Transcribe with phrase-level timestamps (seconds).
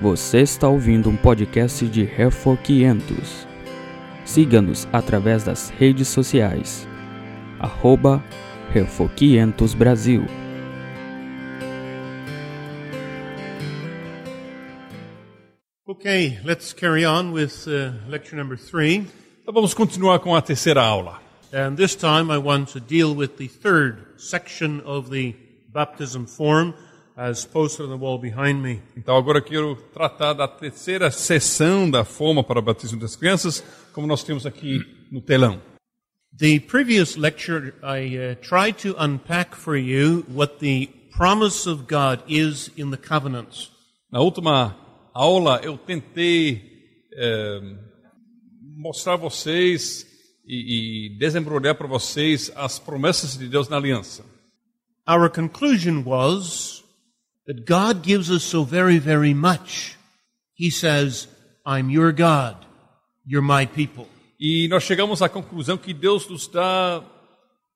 [0.00, 3.46] Você está ouvindo um podcast de Refor 500.
[4.24, 6.88] Siga-nos através das redes sociais.
[7.58, 8.24] Arroba
[8.72, 10.24] Refor 500 Brasil.
[15.86, 19.06] Okay, let's carry on with uh, lecture number three.
[19.42, 21.20] Então vamos continuar com a terceira aula.
[21.52, 25.34] And this time I want to deal with the third section of the
[25.70, 26.72] baptism form
[27.20, 28.80] as posted on the wall behind me.
[28.96, 34.06] Então agora quero tratar da terceira sessão da forma para o batismo das crianças, como
[34.06, 34.80] nós temos aqui
[35.12, 35.60] no telão.
[36.38, 42.22] The previous lecture I uh, tried to unpack for you what the promise of God
[42.26, 43.70] is in the covenants.
[44.10, 44.74] Na última
[45.12, 46.62] aula eu tentei
[47.12, 47.60] eh,
[48.76, 50.06] mostrar a vocês
[50.46, 54.24] e, e desembrulhar para vocês as promessas de Deus na aliança.
[55.06, 56.80] Our conclusion was
[57.50, 59.96] that God gives us so very, very much.
[60.54, 61.26] He says,
[61.66, 62.64] I'm your God,
[63.26, 64.06] you're my people.
[64.38, 67.04] E nós chegamos à conclusão que Deus nos dá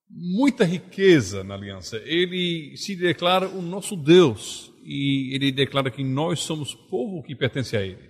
[0.08, 1.96] muita riqueza na aliança.
[2.04, 7.76] Ele se declara o nosso Deus e ele declara que nós somos povo que pertence
[7.76, 8.08] a ele.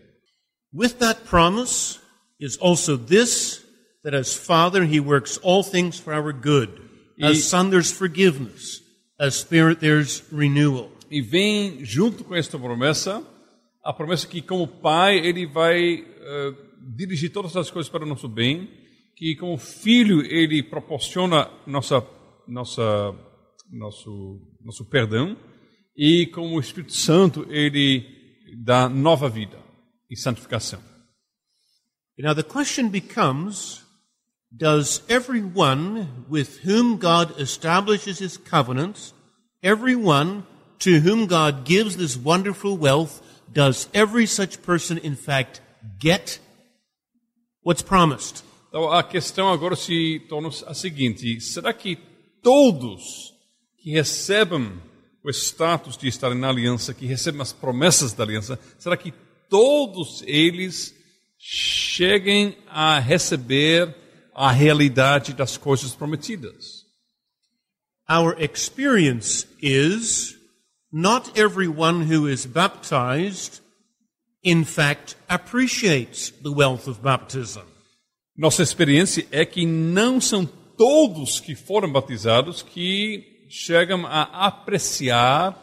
[0.70, 1.98] With that promise
[2.38, 3.64] is also this
[4.02, 6.68] that as Father, He works all things for our good.
[7.22, 8.82] As Son, there's forgiveness.
[9.18, 10.90] As Spirit, there's renewal.
[11.10, 13.24] E vem junto com esta promessa
[13.84, 16.54] a promessa que como pai ele vai eh,
[16.96, 18.70] dirigir todas as coisas para o nosso bem,
[19.14, 22.04] que como filho ele proporciona nossa
[22.48, 23.14] nossa
[23.70, 25.36] nosso nosso perdão
[25.96, 28.06] e como Espírito Santo ele
[28.56, 29.58] dá nova vida
[30.10, 30.80] e santificação.
[32.18, 33.82] Now the question becomes,
[34.50, 39.12] does everyone with whom God establishes his covenants,
[39.62, 40.44] everyone
[40.80, 43.22] to whom God gives this wonderful wealth,
[43.52, 45.60] does every such person in fact
[45.98, 46.38] get
[47.62, 48.42] what's promised?
[48.68, 51.96] Então a questão agora se torna a seguinte: será que
[52.42, 53.32] todos
[53.78, 54.80] que recebem
[55.22, 59.12] o status de estarem na aliança, que recebem as promessas da aliança, será que
[59.48, 60.94] todos eles
[61.38, 63.94] cheguem a receber
[64.34, 66.84] a realidade das coisas prometidas?
[68.10, 70.33] Our experience is
[70.96, 73.60] not everyone who is baptized
[74.44, 77.62] in fact appreciates the wealth of baptism.
[78.36, 80.46] Nossa experiência é que não são
[80.78, 85.58] todos que foram batizados que chegam a apreciar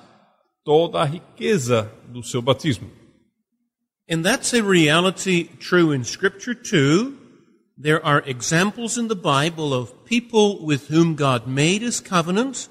[0.65, 2.91] toda a riqueza do seu batismo.
[4.09, 7.17] And that's a reality true in Scripture too.
[7.77, 12.67] There are examples in the Bible of people with whom God made his covenant,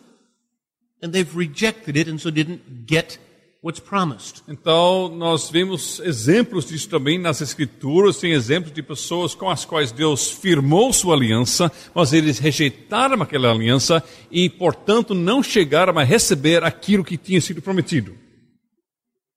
[1.03, 3.19] and they've rejected it and so didn't get
[3.62, 4.43] what's promised.
[4.49, 8.19] Então, nós vemos exemplos disso também nas Escrituras.
[8.19, 13.50] Tem exemplos de pessoas com as quais Deus firmou sua aliança, mas eles rejeitaram aquela
[13.50, 18.16] aliança e, portanto, não chegaram a receber aquilo que tinha sido prometido.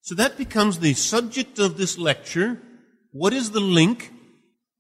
[0.02, 2.60] So that becomes the subject of this lecture.
[3.14, 4.12] What is the link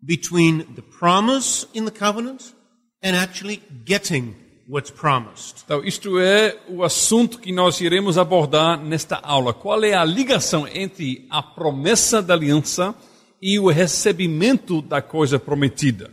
[0.05, 2.53] between the promise in the covenant
[3.01, 4.35] and actually getting
[4.67, 5.63] what's promised?
[5.65, 9.53] Então, isto é o assunto que nós iremos abordar nesta aula.
[9.53, 12.95] Qual é a ligação entre a promessa da aliança
[13.41, 16.11] e o recebimento da coisa prometida?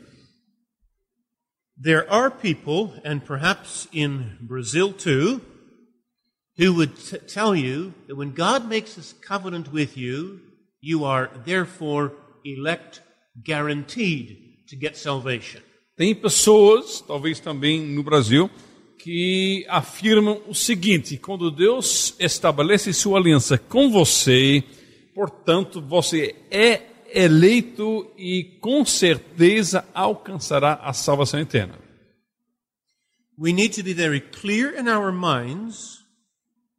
[1.83, 5.41] There are people, and perhaps in Brazil too,
[6.59, 6.93] who would
[7.27, 10.41] tell you that when God makes this covenant with you,
[10.83, 12.13] you are therefore
[12.45, 13.01] elect
[13.43, 15.63] guaranteed to get salvation.
[16.01, 18.51] Tem pessoas, talvez também no Brasil,
[18.97, 24.65] que afirmam o seguinte: quando Deus estabelece sua aliança com você,
[25.15, 26.81] portanto, você é
[27.13, 31.79] eleito e com certeza alcançará a salvação eterna.
[33.39, 35.99] We need to be very clear in our minds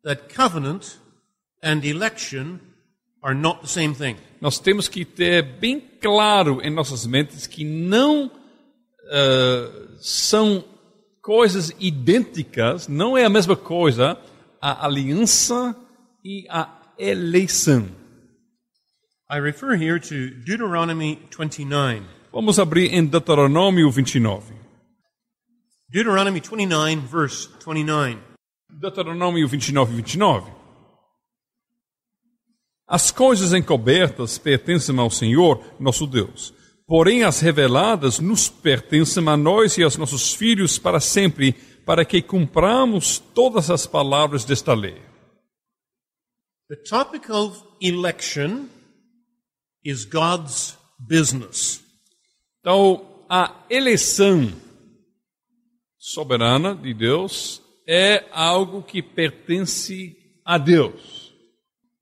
[0.04, 0.98] that covenant
[1.62, 2.60] and election
[3.22, 4.16] are not the same thing.
[4.42, 8.41] Nós temos que ter bem claro em nossas mentes que não
[9.12, 9.69] eh,
[10.00, 10.63] são
[11.22, 14.18] coisas idênticas, não é a mesma coisa
[14.62, 15.75] a aliança
[16.24, 17.90] e a eleição.
[19.30, 22.04] I refer here to Deuteronomy 29.
[22.31, 24.54] Vamos abrir em Deuteronômio 29.
[25.90, 28.18] Deuteronomy 29, verse 29.
[28.69, 30.52] Deuteronômio 29, 29.
[32.88, 36.54] As coisas encobertas pertencem ao Senhor, nosso Deus.
[36.92, 41.54] Porém, as reveladas nos pertencem a nós e aos nossos filhos para sempre,
[41.86, 45.02] para que cumpramos todas as palavras desta lei.
[46.68, 48.68] The topic of election
[49.86, 51.82] is God's business.
[52.60, 54.52] Então, a eleição
[55.98, 61.34] soberana de Deus é algo que pertence a Deus.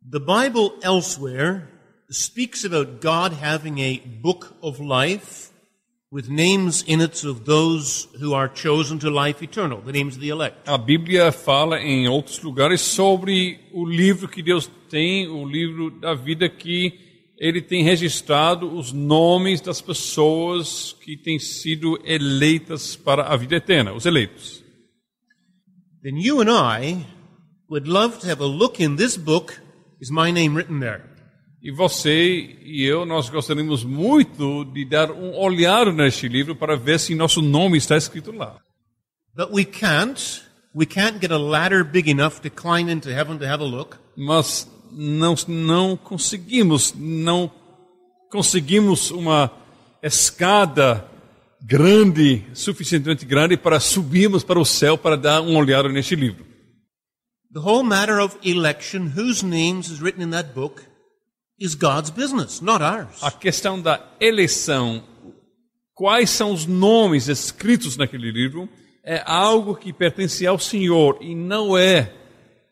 [0.01, 1.78] The Bible elsewhere
[2.09, 5.51] speaks about God having a book of life
[6.11, 10.21] with names in it of those who are chosen to life eternal, the names of
[10.21, 10.67] the elect.
[10.67, 16.15] A Bíblia fala em outros lugares sobre o livro que Deus tem, o livro da
[16.15, 16.93] vida que
[17.37, 23.93] ele tem registrado os nomes das pessoas que têm sido eleitas para a vida eterna,
[23.93, 24.63] os eleitos.
[26.01, 27.05] Then you and I
[27.69, 29.61] would love to have a look in this book.
[30.01, 31.08] Is my name written there?
[31.61, 36.99] E você e eu, nós gostaríamos muito de dar um olhar neste livro para ver
[36.99, 38.57] se nosso nome está escrito lá.
[39.35, 40.41] But we can't.
[40.73, 43.97] We can't get a ladder big enough to climb into heaven to have a look.
[44.15, 47.51] Mas não, não conseguimos, não
[48.31, 49.51] conseguimos uma
[50.01, 51.05] escada
[51.61, 56.45] grande, suficientemente grande para subirmos para o céu para dar um olhar neste livro.
[57.51, 60.83] The whole matter of election, whose names is written in that book,
[61.59, 63.21] is God's business, not ours.
[63.21, 65.03] A questão da eleição,
[65.93, 68.69] quais são os nomes escritos naquele livro,
[69.03, 72.13] é algo que pertence ao Senhor e não é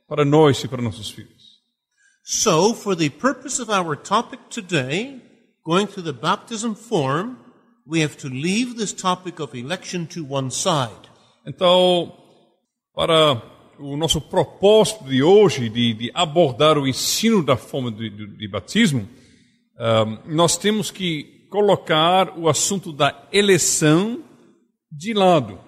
[0.07, 1.37] para nós e para nossos filhos.
[2.23, 5.21] So, for the purpose of our topic today,
[5.65, 7.37] going through the baptism form,
[7.85, 11.09] we have to leave this topic of election to one side.
[11.45, 12.13] Então,
[12.93, 13.41] para
[13.79, 18.47] o nosso propósito de hoje, de, de abordar o ensino da forma de, de, de
[18.47, 19.07] batismo,
[19.79, 24.23] um, nós temos que colocar o assunto da eleição
[24.91, 25.59] de lado.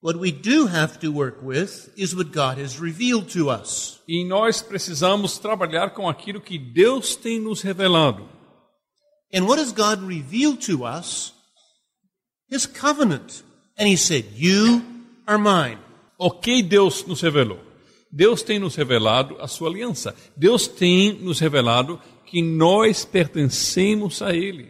[0.00, 4.00] What we do have to work with is what God has revealed to us.
[4.08, 8.28] E nós precisamos trabalhar com aquilo que Deus tem nos revelado.
[9.32, 11.32] And what has God revealed to us?
[12.50, 13.44] His covenant.
[13.78, 14.82] And He said, You
[15.26, 15.78] are mine.
[16.24, 17.58] O que Deus nos revelou?
[18.08, 20.14] Deus tem nos revelado a sua aliança.
[20.36, 24.68] Deus tem nos revelado que nós pertencemos a Ele.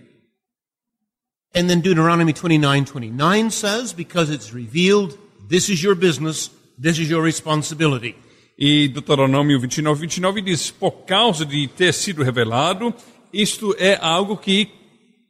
[1.55, 5.15] And then Deuteronomy 29 29 says, Because it's revealed,
[5.47, 6.51] this is your business,
[6.81, 8.15] this is your responsibility.
[8.59, 12.95] E Deuteronômio 29, 29 diz: Por causa de ter sido revelado,
[13.31, 14.71] isto é algo que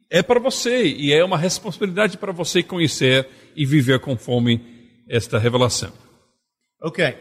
[0.09, 3.27] é para você e é uma responsabilidade para você conhecer
[3.57, 4.61] e viver conforme
[5.09, 6.02] esta revelação.
[6.83, 7.17] Okay.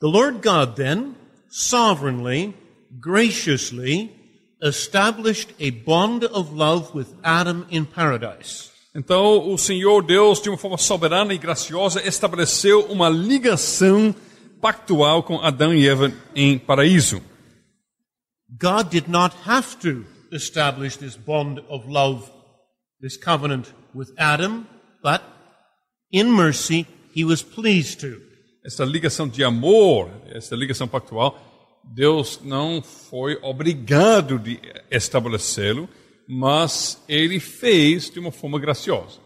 [0.00, 1.14] The Lord God then
[1.48, 2.54] sovereignly,
[2.98, 4.12] graciously
[4.60, 8.72] established a bond of love with Adam in paradise.
[8.94, 14.14] Então, o Senhor Deus, de uma forma soberana e graciosa, estabeleceu uma ligação
[14.60, 17.22] pactual com Adão e Eva em paraíso.
[18.58, 22.30] God did not have to establish this bond of love,
[23.00, 24.66] this covenant with Adam,
[25.02, 25.22] but
[26.10, 28.25] in mercy, he was pleased to.
[28.66, 31.38] Essa ligação de amor, essa ligação pactual,
[31.84, 34.58] Deus não foi obrigado de
[34.90, 35.88] estabelecê-lo,
[36.28, 39.20] mas ele fez de uma forma graciosa.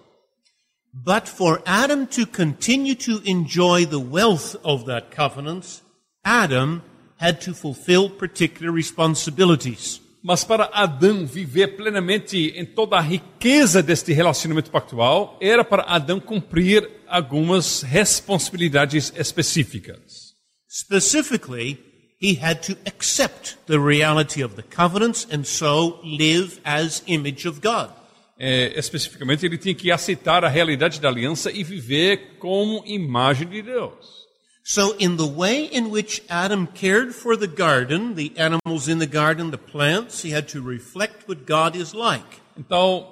[0.92, 5.80] But for Adam to continue to enjoy the wealth of that covenant,
[6.22, 6.82] Adam
[7.18, 10.02] had to fulfill particular responsibilities.
[10.22, 16.20] Mas para Adão viver plenamente em toda a riqueza deste relacionamento pactual, era para Adão
[16.20, 20.34] cumprir algumas responsabilidades específicas.
[20.68, 21.78] Specifically,
[22.20, 27.60] he had to accept the reality of the covenants and so live as image of
[27.60, 27.90] God.
[28.38, 33.62] É, especificamente, ele tinha que aceitar a realidade da aliança e viver como imagem de
[33.62, 34.19] Deus.
[34.62, 39.06] So, in the way in which Adam cared for the garden, the animals in the
[39.06, 42.40] garden, the plants, he had to reflect what God is like.
[42.56, 43.06] Então,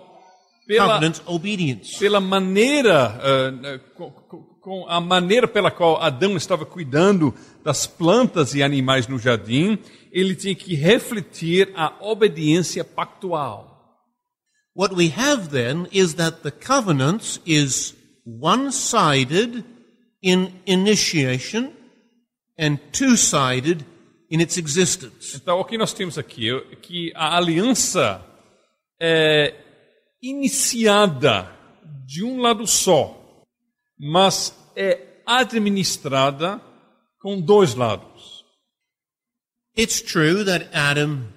[0.67, 1.01] pela,
[1.99, 3.79] pela maneira, uh,
[4.61, 9.79] com, a maneira pela qual Adão estava cuidando das plantas e animais no jardim,
[10.13, 13.77] ele tinha que refletir a obediência pactual.
[14.75, 19.65] What we have then is that the covenant is one-sided
[20.23, 21.73] in initiation
[22.59, 23.85] and two-sided
[24.31, 25.37] in its existence.
[25.37, 28.25] Então, o que nós temos aqui é que a aliança
[29.01, 29.55] é
[30.21, 31.51] iniciada
[32.07, 33.45] de um lado só,
[33.99, 36.61] mas é administrada
[37.21, 38.45] com dois lados.
[39.77, 41.29] It's true that Adam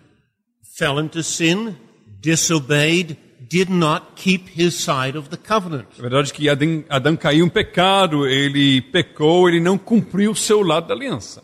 [0.76, 1.76] fell into sin,
[2.20, 3.18] disobeyed,
[3.52, 5.88] did not keep his side of the covenant.
[6.00, 10.62] É verdade que Adão, Adão caiu em pecado, ele pecou, ele não cumpriu o seu
[10.62, 11.44] lado da aliança.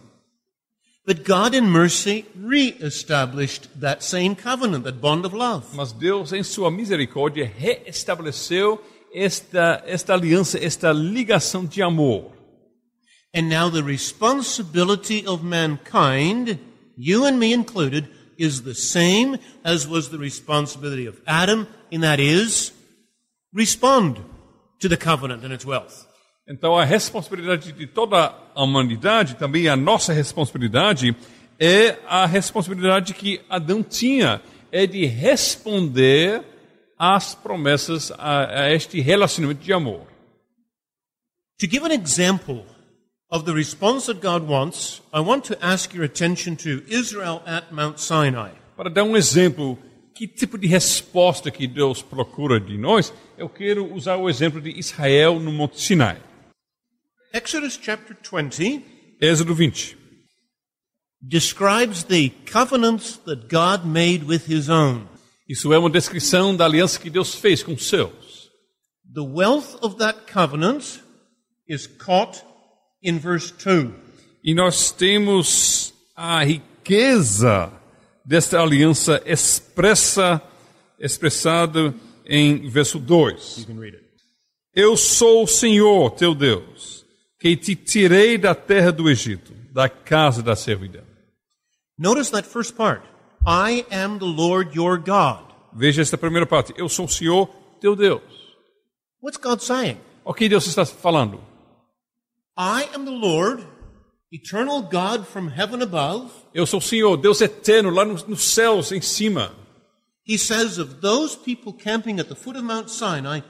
[1.05, 5.65] But God in mercy re-established that same covenant, that bond of love.
[5.73, 8.81] Mas Deus, em sua misericórdia, reestabeleceu
[9.13, 12.31] esta, esta aliança, esta ligação de amor.
[13.35, 16.57] And now the responsibility of mankind,
[16.97, 22.19] you and me included, is the same as was the responsibility of Adam, and that
[22.19, 22.71] is,
[23.53, 24.17] respond
[24.79, 26.05] to the covenant and its wealth.
[26.47, 31.15] Então, a responsabilidade de toda a humanidade, também a nossa responsabilidade,
[31.59, 34.41] é a responsabilidade que Adão tinha,
[34.71, 36.43] é de responder
[36.97, 40.07] às promessas, a, a este relacionamento de amor.
[41.59, 42.65] To give an example
[43.29, 47.71] of the response that God wants, I want to ask your attention to Israel at
[47.71, 48.51] Mount Sinai.
[48.75, 49.77] Para dar um exemplo,
[50.15, 54.71] que tipo de resposta que Deus procura de nós, eu quero usar o exemplo de
[54.79, 56.21] Israel no Monte Sinai.
[57.33, 58.83] Exodus chapter 20
[59.21, 59.97] Êxodo 20.
[61.21, 65.07] describes the covenants that God made with his own.
[65.49, 68.49] Isso é uma descrição da aliança que Deus fez com os seus.
[69.13, 70.99] The wealth of that covenant
[71.67, 72.43] is caught
[73.07, 73.89] in verse 2.
[74.43, 77.71] E nós temos a riqueza
[78.23, 80.41] desta aliança expressa,
[80.99, 81.95] expressada
[82.25, 83.59] em verso 2.
[83.59, 84.05] You can read it.
[84.75, 87.05] Eu sou o Senhor, teu Deus,
[87.39, 91.03] que te tirei da terra do Egito, da casa da servidão.
[91.97, 93.01] Notice that first part.
[93.45, 95.47] I am the Lord your God.
[95.73, 96.73] Veja esta primeira parte.
[96.77, 97.47] Eu sou o Senhor,
[97.79, 98.21] teu Deus.
[99.21, 99.97] What's God saying?
[100.23, 101.41] O que Deus está falando?
[102.57, 103.63] I am the Lord,
[104.31, 106.31] eternal God from heaven above.
[106.55, 109.55] Eu sou o Senhor, Deus eterno, lá nos, nos céus, em cima.
[110.27, 113.41] He says of those people camping at the foot of Mount Sinai,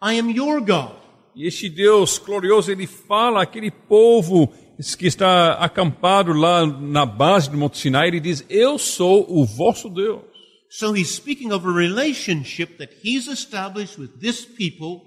[0.00, 0.96] I am your God.
[1.36, 4.50] E este Deus glorioso, ele fala àquele povo
[4.98, 9.90] que está acampado lá na base do Monte Sinai, ele diz: Eu sou o vosso
[9.90, 10.22] Deus.
[10.70, 15.02] So he's speaking of a relationship that he's established with this people,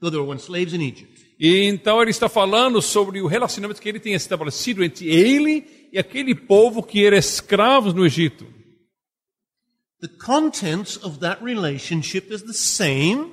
[0.00, 1.25] though they were once slaves in Egypt.
[1.38, 5.98] E então ele está falando sobre o relacionamento que ele tem estabelecido entre ele e
[5.98, 8.46] aquele povo que era escravos no Egito.
[10.00, 13.32] The contents of that relationship is the same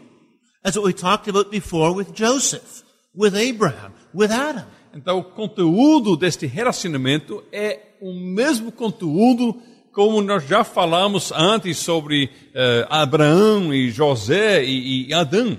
[0.64, 2.84] as what we talked about before with Joseph,
[3.14, 4.66] with Abraham, with Adam.
[4.96, 9.60] Então, o conteúdo deste relacionamento é o mesmo conteúdo
[9.92, 15.58] como nós já falamos antes sobre eh, Abraão e José e, e Adão.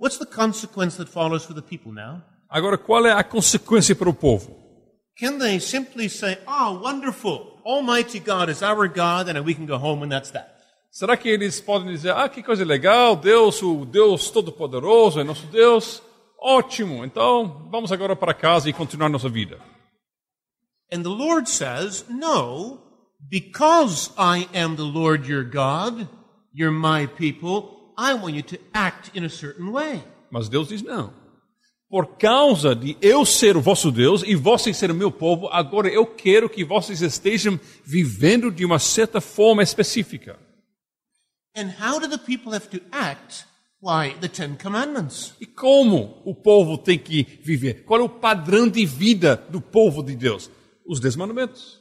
[0.00, 2.22] What's the consequence that follows for the people now?
[2.48, 4.56] Agora, qual é a consequência para o povo?
[5.18, 9.76] Can they simply say, Oh, wonderful, Almighty God is our God, and we can go
[9.76, 10.56] home and that's that?
[10.90, 15.46] Será que eles podem dizer, ah, que coisa legal, Deus, o Deus Todo-Poderoso é nosso
[15.48, 16.02] Deus?
[16.40, 19.58] Ótimo, então vamos agora para casa e continuar nossa vida.
[20.90, 22.80] And the Lord says, No,
[23.28, 26.08] because I am the Lord your God,
[26.54, 30.02] you're my people, I want you to act in a certain way.
[30.30, 31.12] Mas Deus diz não.
[31.86, 35.88] Por causa de eu ser o vosso Deus e vocês serem o meu povo, agora
[35.88, 40.38] eu quero que vocês estejam vivendo de uma certa forma específica.
[41.54, 43.44] And how do the people have to act?
[43.82, 45.34] Why, the Ten Commandments.
[45.40, 47.84] E como o povo tem que viver?
[47.84, 50.50] Qual é o padrão de vida do povo de Deus?
[50.86, 51.80] Os Dez Mandamentos.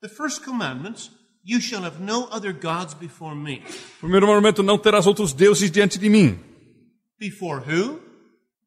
[0.00, 1.10] The first commandment,
[1.44, 3.62] you shall have no other gods before me.
[4.00, 6.38] Primeiro mandamento, não terás outros deuses diante de mim.
[7.18, 8.00] Before who?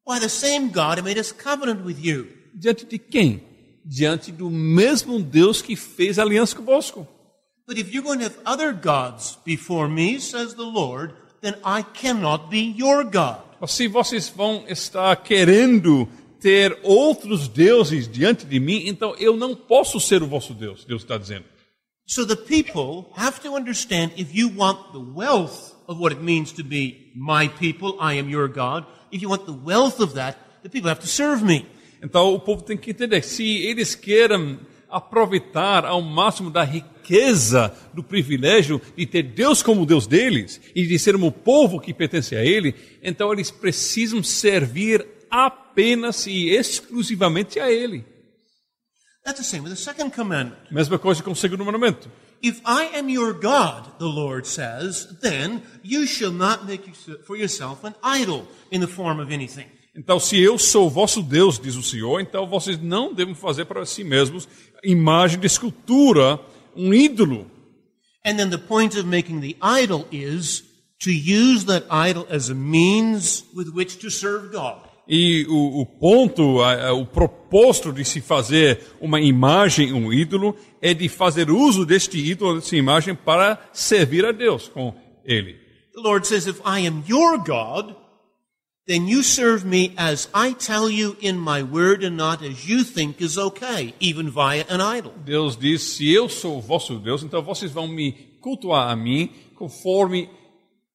[0.04, 2.28] Why, the same God who made his covenant with you.
[2.54, 3.42] Diante de quem?
[3.84, 7.06] Diante do mesmo Deus que fez aliança convosco.
[7.66, 11.82] But if you're going to have other gods before me, says the Lord, then I
[11.82, 13.42] cannot be your God.
[13.60, 19.56] Mas se vocês vão estar querendo ter outros deuses diante de mim, então eu não
[19.56, 21.44] posso ser o vosso Deus, Deus está dizendo.
[22.08, 26.52] So the people have to understand if you want the wealth of what it means
[26.52, 30.36] to be my people, I am your God, if you want the wealth of that,
[30.62, 31.66] the people have to serve me.
[32.00, 38.04] Então o povo tem que entender, se eles querem aproveitar ao máximo da riqueza, do
[38.04, 42.44] privilégio de ter Deus como Deus deles e de ser um povo que pertence a
[42.44, 42.72] Ele,
[43.02, 48.04] então eles precisam servir apenas e exclusivamente a Ele.
[49.26, 50.70] That's the same with the second commandment.
[50.70, 52.08] Mesma coisa com o segundo mandamento.
[52.40, 56.94] If I am your God, the Lord says, then you shall not make
[57.26, 59.66] for yourself an idol in the form of anything.
[59.96, 63.64] Então, se eu sou o vosso Deus, diz o Senhor, então vocês não devem fazer
[63.64, 64.46] para si mesmos
[64.84, 66.38] imagem de escultura,
[66.76, 67.50] um ídolo.
[68.24, 70.62] And then the point of making the idol is
[71.00, 74.85] to use that idol as a means with which to serve God.
[75.08, 80.56] E o, o ponto, a- a- o propósito de se fazer uma imagem, um ídolo,
[80.82, 84.94] é de fazer uso deste ídolo, dessa imagem, para servir a Deus com
[85.24, 85.54] ele.
[85.94, 87.94] The Lord says, if I am your God,
[88.86, 92.84] then you serve me as I tell you in my word and not as you
[92.84, 95.12] think is okay, even via an idol.
[95.24, 100.28] Deus diz: se eu sou vosso Deus, então vocês vão me cultuar a mim conforme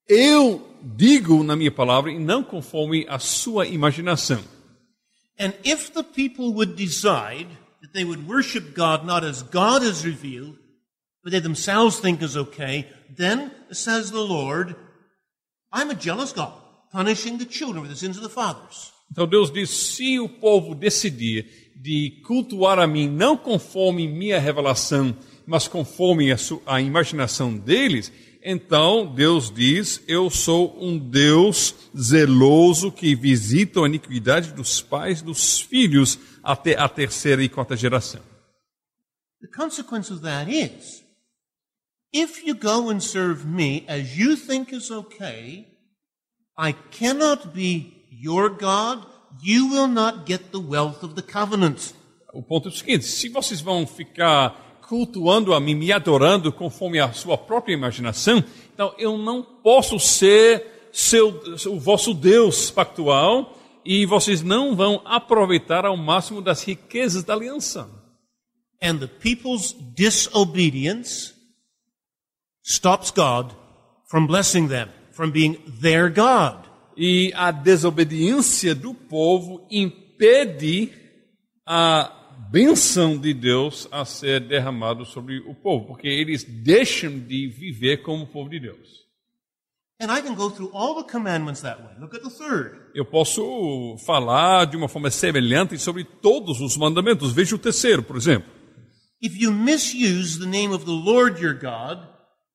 [0.08, 4.44] eu digo na minha palavra e não conforme a sua imaginação.
[5.40, 7.48] And if the people would decide
[7.82, 10.58] that they would worship God not as God has revealed,
[11.24, 14.76] but they themselves think is okay, then, says the Lord,
[15.72, 16.54] I'm a jealous God,
[16.92, 18.92] punishing the children for the sins of the fathers.
[19.12, 25.16] Então Deus diz: se o povo decidir de cultuar a mim não conforme minha revelação,
[25.48, 28.12] mas conforme a, su- a imaginação deles,
[28.44, 35.60] então Deus diz: eu sou um Deus zeloso que visita a iniquidade dos pais dos
[35.60, 38.22] filhos até a terceira e quarta geração.
[39.42, 41.04] The consequence of that is,
[42.14, 45.68] if you go and serve me as you think is okay,
[46.58, 49.08] I cannot be your God.
[49.42, 51.94] You will not get the wealth of the covenant.
[52.34, 57.00] O ponto é o seguinte: se vocês vão ficar cultuando a mim, me adorando conforme
[57.00, 58.44] a sua própria imaginação,
[58.74, 61.30] então eu não posso ser seu,
[61.68, 67.90] o vosso Deus pactual e vocês não vão aproveitar ao máximo das riquezas da aliança.
[68.84, 71.34] And the people's disobedience
[72.62, 73.54] stops God
[74.10, 76.66] from blessing them, from being their God.
[76.98, 80.92] E a desobediência do povo impede
[81.66, 82.21] a
[82.52, 88.26] benção de Deus a ser derramado sobre o povo, porque eles deixam de viver como
[88.26, 89.02] o povo de Deus.
[90.02, 91.94] And I can go through all the commandments that way.
[92.00, 92.76] Look at the third.
[92.96, 97.32] Eu posso falar de uma forma semelhante sobre todos os mandamentos.
[97.32, 98.50] Veja o terceiro, por exemplo.
[99.22, 102.00] If you misuse the name of the Lord your God,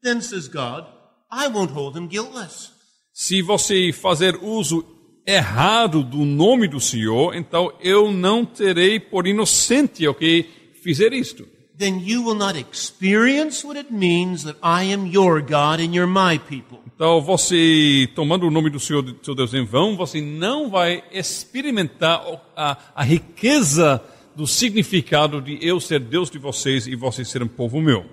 [0.03, 0.87] then says God,
[1.31, 2.73] I won't hold him guiltless.
[3.13, 4.96] Se você fazer uso
[5.27, 10.47] errado do nome do Senhor, então eu não terei por inocente o que
[10.83, 11.47] fizer isto.
[11.77, 16.07] Then you will not experience what it means that I am your God and you're
[16.07, 16.79] my people.
[16.95, 22.25] Então, você, tomando o nome do Senhor, seu Deus em vão, você não vai experimentar
[22.57, 24.03] a, a riqueza
[24.35, 28.07] do significado de eu ser Deus de vocês e vocês serem povo meu.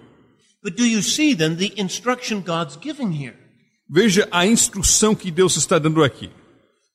[0.61, 3.35] But do you see then the instruction God's giving here?
[3.89, 6.29] Veja a instrução que Deus está dando aqui.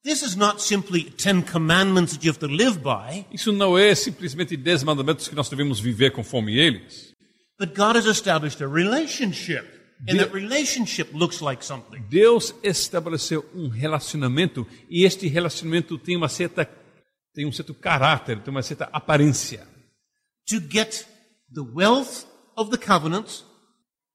[0.05, 3.95] This is not simply Ten Commandments that you have to live by, Isso não é
[3.95, 7.13] simplesmente dez mandamentos que nós devemos viver conforme eles.
[7.59, 9.65] but God has established a relationship.
[10.09, 12.01] And that relationship looks like something.
[12.09, 16.65] Deus estabeleceu um relacionamento e este relacionamento tem uma certa
[17.35, 19.67] tem um certo caráter, tem uma certa aparência.
[20.49, 21.05] To get
[21.53, 23.43] the wealth of the covenant,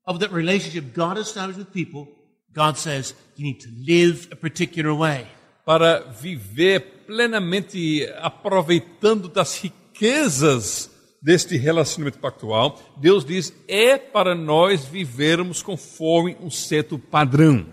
[0.07, 2.07] of that relationship God established with people,
[2.53, 5.27] God says you need to live a particular way.
[5.65, 15.63] Para viver plenamente aproveitando das riquezas deste relacionamento pactual, Deus diz é para nós vivermos
[15.63, 17.65] conforme um certo padrão.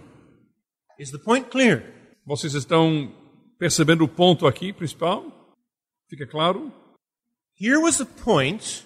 [0.98, 1.82] Is the point clear?
[2.24, 3.12] Vocês estão
[3.58, 5.24] percebendo o ponto aqui principal?
[6.08, 6.72] Fica claro?
[7.60, 8.84] Here was the point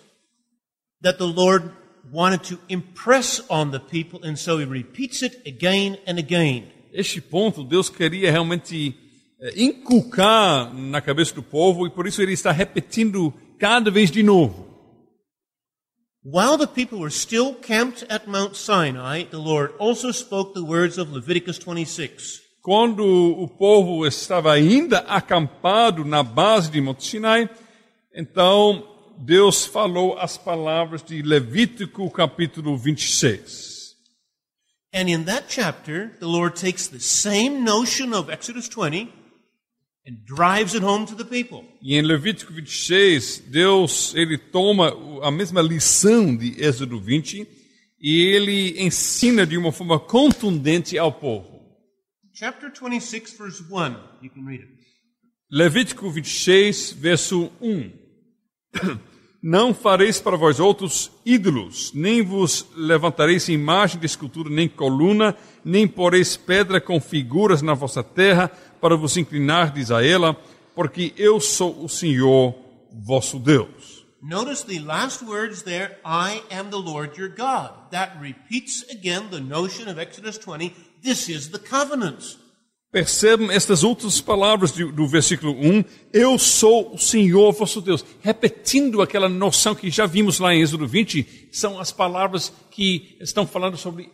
[1.02, 1.70] that the Lord
[2.12, 6.73] wanted to impress on the people, and so he repeats it again and again.
[6.94, 8.94] Este ponto Deus queria realmente
[9.40, 14.22] eh, inculcar na cabeça do povo e por isso ele está repetindo cada vez de
[14.22, 14.72] novo.
[16.22, 20.96] While the people were still camped at Mount Sinai, the Lord also spoke the words
[20.96, 22.40] of Leviticus 26.
[22.62, 27.50] Quando o povo estava ainda acampado na base de Monte Sinai,
[28.14, 28.86] então
[29.18, 33.73] Deus falou as palavras de Levítico capítulo 26.
[34.94, 39.12] And in that chapter, the Lord takes the same notion of Exodus 20
[40.06, 41.64] and drives it home to the people.
[41.82, 44.94] E em Levítico 26, Deus ele toma
[45.26, 47.44] a mesma lição de Êxodo 20
[48.00, 51.60] e ele ensina de uma forma contundente ao povo.
[52.32, 53.96] Chapter 26, verse 1.
[54.22, 54.72] You can read it.
[55.50, 57.90] Levítico 26, verso 1.
[59.46, 65.86] Não fareis para vós outros ídolos, nem vos levantareis imagem de escultura, nem coluna, nem
[65.86, 70.34] poreis pedra com figuras na vossa terra, para vos inclinardes a ela,
[70.74, 72.54] porque eu sou o Senhor
[72.90, 74.06] vosso Deus.
[74.22, 77.90] Notice the last words there, I am the Lord your God.
[77.90, 80.72] That repeats again the notion of Exodus 20.
[81.02, 82.38] This is the covenant.
[82.94, 85.84] Percebem estas outras palavras do, do, versículo 1?
[86.12, 88.04] Eu sou o Senhor vosso Deus.
[88.20, 93.48] Repetindo aquela noção que já vimos lá em Êxodo 20, são as palavras que estão
[93.48, 94.12] falando sobre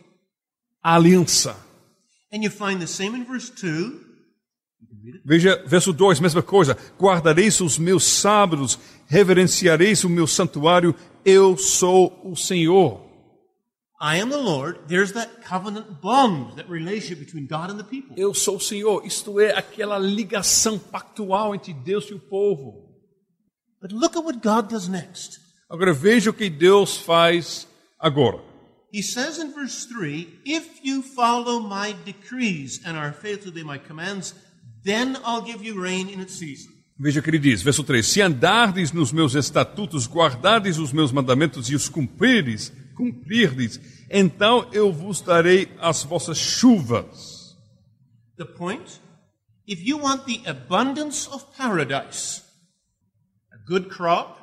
[0.81, 1.55] aliança.
[2.33, 4.01] And you find the same in verse 2.
[5.23, 6.75] Veja, verso 2, mesma coisa.
[6.99, 13.10] Guardareis os meus sábados, reverenciareis o meu santuário, eu sou o Senhor.
[14.03, 14.79] I am the Lord.
[14.87, 18.15] There's that covenant bond, that relationship between God and the people.
[18.17, 19.05] Eu sou o Senhor.
[19.05, 22.89] Isto é aquela ligação pactual entre Deus e o povo.
[23.79, 25.39] But look at what God does next.
[25.69, 27.67] Agora veja o que Deus faz
[27.99, 28.41] agora.
[28.91, 33.77] He says in verse 3 If you follow my decrees and are faithful to my
[33.77, 34.33] commands,
[34.83, 36.71] then I'll give you rain in its season.
[36.99, 41.11] Veja o que ele diz, verso 3: Se andardes nos meus estatutos, guardardes os meus
[41.11, 47.57] mandamentos e os cumprires, cumprirdes, então eu vos darei as vossas chuvas.
[48.37, 49.01] The point?
[49.67, 52.43] If you want the abundance of paradise,
[53.53, 54.37] a good crop,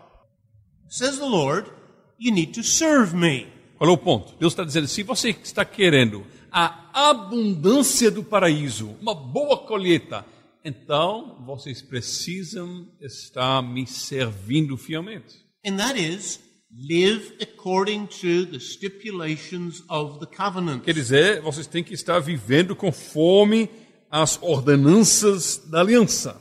[0.88, 1.70] says the Lord,
[2.18, 3.46] you need to serve me.
[3.80, 4.34] É o ponto?
[4.38, 10.24] Deus está dizendo: se você está querendo a abundância do paraíso, uma boa colheita,
[10.64, 15.36] então vocês precisam estar me servindo fielmente.
[15.64, 20.84] And that is live according to the stipulations of the covenant.
[20.84, 23.68] Quer dizer, vocês têm que estar vivendo conforme
[24.10, 26.40] as ordenanças da aliança.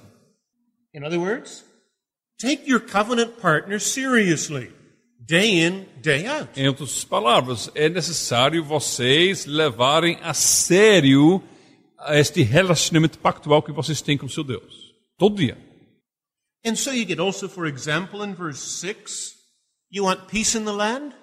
[0.94, 1.64] In other words,
[2.40, 4.72] take your covenant partner seriously,
[5.20, 6.50] day in, day out.
[6.60, 11.42] Em outras palavras, é necessário vocês levarem a sério
[12.10, 14.94] este relacionamento pactual que vocês têm com seu Deus.
[15.18, 15.58] Todo dia.
[16.66, 19.37] And so you get also, for example, in verse 6,
[19.90, 21.14] you want peace in the land?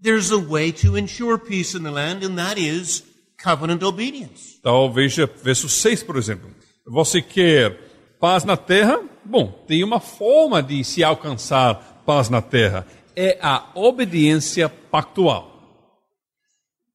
[0.00, 3.02] There's a way to ensure peace in the land, and that is
[3.38, 4.56] covenant obedience.
[4.58, 6.50] Então veja verso 6, por exemplo.
[6.86, 7.78] Você quer
[8.20, 9.00] paz na terra?
[9.24, 12.86] Bom, tem uma forma de se alcançar paz na terra.
[13.14, 15.52] É a obediência pactual.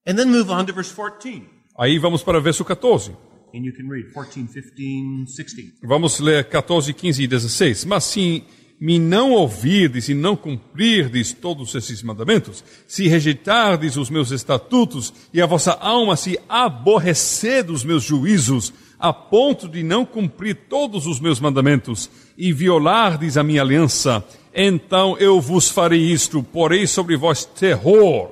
[0.08, 1.44] And then move on to verse 14.
[1.78, 3.12] Aí vamos para verso 14.
[3.54, 5.80] And you can read 14, 15, 16.
[5.84, 7.86] Vamos ler 14, 15 e 16.
[7.86, 8.44] Mas se
[8.82, 15.40] me não ouvirdes e não cumprirdes todos esses mandamentos, se rejeitardes os meus estatutos e
[15.40, 21.20] a vossa alma se aborrecer dos meus juízos, a ponto de não cumprir todos os
[21.20, 27.46] meus mandamentos e violardes a minha aliança, então eu vos farei isto, porei sobre vós
[27.46, 28.32] terror,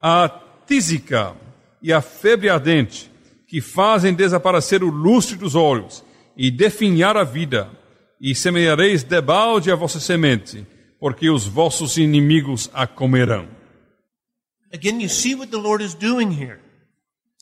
[0.00, 1.34] a tísica
[1.82, 3.10] e a febre ardente,
[3.46, 6.02] que fazem desaparecer o lustre dos olhos
[6.34, 7.70] e definhar a vida,
[8.20, 10.66] e semeareis debalde a vossa semente,
[10.98, 13.48] porque os vossos inimigos a comerão.
[14.72, 16.58] Again, you see what the Lord is doing here.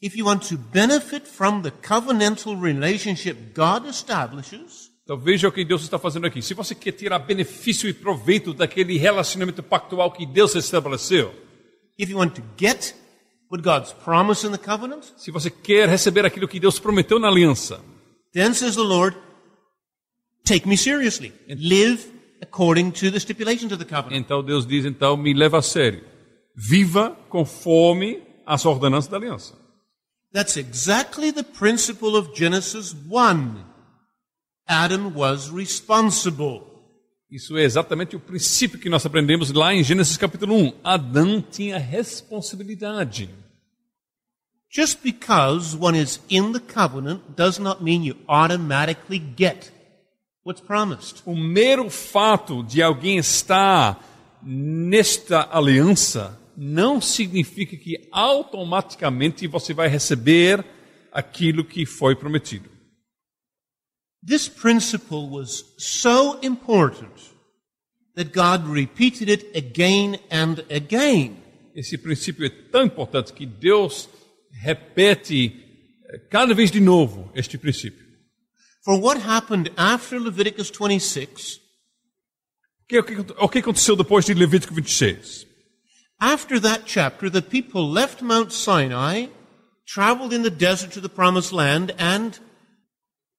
[0.03, 5.65] If you want to benefit from the covenantal relationship God establishes, Então veja o que
[5.65, 6.41] Deus está fazendo aqui.
[6.41, 11.35] Se você quer tirar benefício e proveito daquele relacionamento pactual que Deus estabeleceu,
[11.99, 12.95] if you want to get
[13.51, 17.29] what God's promised in the covenant, se você quer receber aquilo que Deus prometeu na
[17.29, 17.81] aliança,
[18.33, 19.15] then says the Lord,
[20.45, 21.33] take me seriously.
[21.49, 22.07] Live
[22.41, 24.17] according to the stipulations of the covenant.
[24.17, 26.05] então Deus diz: então me leva a sério.
[26.55, 29.55] Viva conforme as ordenanças da aliança.
[30.33, 33.65] That's exactly the principle of Genesis 1.
[34.67, 36.63] Adam was responsible.
[37.31, 40.73] Isso é exatamente o princípio que nós aprendemos lá em Gênesis capítulo 1.
[40.85, 43.29] Adão tinha responsabilidade.
[44.71, 49.74] Just because one is in the covenant does not mean you automatically get.
[51.25, 60.63] O mero fato de alguém estar nesta aliança não significa que automaticamente você vai receber
[61.11, 62.69] aquilo que foi prometido.
[64.27, 67.13] This principle was so important
[68.15, 71.39] that God repeated it again and again.
[71.75, 74.09] Esse princípio é tão importante que Deus
[74.51, 75.65] repete
[76.09, 78.04] eh, cada vez de novo este princípio.
[78.85, 81.61] For what happened after Leviticus 26,
[82.83, 85.47] O que, o o que aconteceu depois de Levítico 26?
[86.21, 89.27] after that chapter, the people left Mount Sinai,
[89.87, 92.39] traveled in the desert to the promised land, and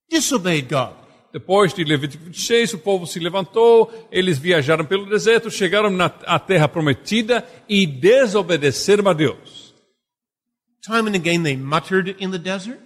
[0.10, 0.96] disobeyed God.
[1.32, 6.40] Depois de Levítico 26, o povo se levantou, eles viajaram pelo deserto, chegaram na à
[6.40, 9.74] terra prometida e desobedeceram a Deus.
[10.82, 12.80] Time and again they muttered in the desert.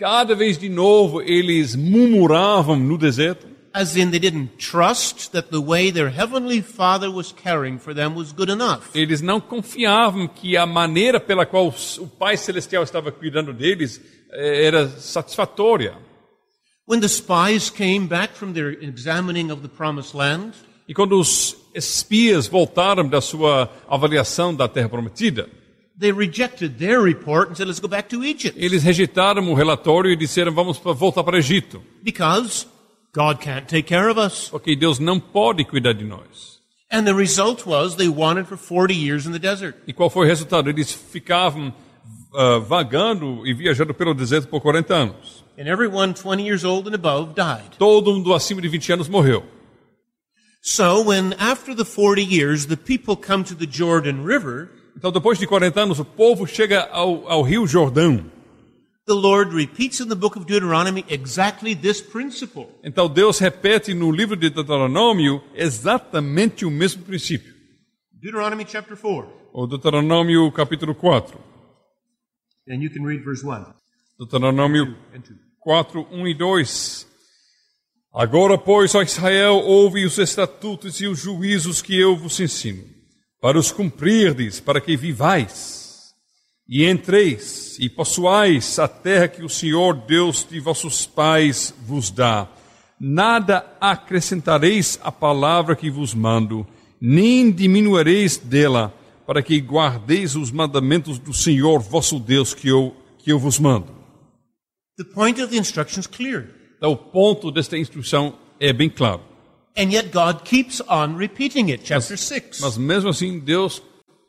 [0.00, 3.46] Cada vez de novo eles murmuravam no deserto.
[3.72, 8.14] as in they didn't trust that the way their heavenly Father was caring for them
[8.16, 8.88] was good enough.
[8.94, 14.00] Eles não confiavam que a maneira pela qual o Pai Celestial estava cuidando deles
[14.32, 15.94] eh, era satisfatória.
[16.88, 20.54] When the spies came back from their examining of the promised land,
[20.90, 25.48] E quando os espias voltaram da sua avaliação da Terra Prometida,
[26.00, 28.56] they rejected their report and said, let's go back to Egypt.
[28.58, 32.66] eles rejeitaram o relatório e disseram: vamos voltar para o Egito, Because
[33.14, 34.48] God can't take care of us.
[34.48, 36.58] porque Deus não pode cuidar de nós.
[36.92, 39.76] And the result was they wandered for 40 years in the desert.
[39.86, 40.68] E qual foi o resultado?
[40.68, 41.72] Eles ficavam
[42.34, 45.44] ah, vagando e viajando pelo deserto por 40 anos.
[45.58, 47.76] And everyone 20 years old and above died.
[47.78, 49.44] Todo mundo acima de 20 anos morreu.
[50.62, 54.68] So when after the 40 years the people come to the Jordan River,
[55.00, 58.22] Então, depois de 40 anos, o povo chega ao, ao Rio Jordão.
[59.06, 62.68] the Lord repeats in the book of Deuteronomy exactly this principle.
[62.84, 67.54] Então, Deus repete no livro de Deuteronômio exatamente o mesmo princípio.
[68.12, 69.26] Deuteronomy chapter 4.
[69.54, 71.40] O Deuteronômio capítulo 4.
[72.68, 73.72] And you can read verse 1
[74.18, 75.38] Deuteronômio and 2.
[75.60, 77.06] 4, 1 e 2.
[78.12, 82.84] Agora, pois, ó Israel, ouve os estatutos e os juízos que eu vos ensino,
[83.40, 86.14] para os cumprirdes, para que vivais,
[86.68, 92.46] e entreis e possuais a terra que o Senhor Deus de vossos pais vos dá.
[93.00, 96.66] Nada acrescentareis à palavra que vos mando,
[97.00, 98.94] nem diminuireis dela,
[99.26, 104.00] para que guardeis os mandamentos do Senhor vosso Deus que eu, que eu vos mando.
[104.98, 106.46] The point of the instruction is clear.
[106.76, 109.22] Então, o ponto desta instrução é bem claro.
[109.76, 111.82] And yet God keeps on repeating it.
[111.84, 112.60] Chapter 6.
[112.60, 113.82] Mas mesmo assim, Deus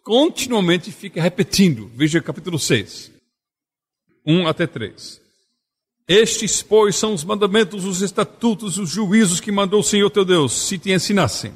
[0.04, 1.89] continuamente fica repetindo.
[1.95, 3.12] Veja capítulo 6,
[4.25, 5.21] 1 até 3.
[6.08, 10.51] Estes, pois, são os mandamentos, os estatutos, os juízos que mandou o Senhor teu Deus,
[10.51, 11.54] se te ensinassem,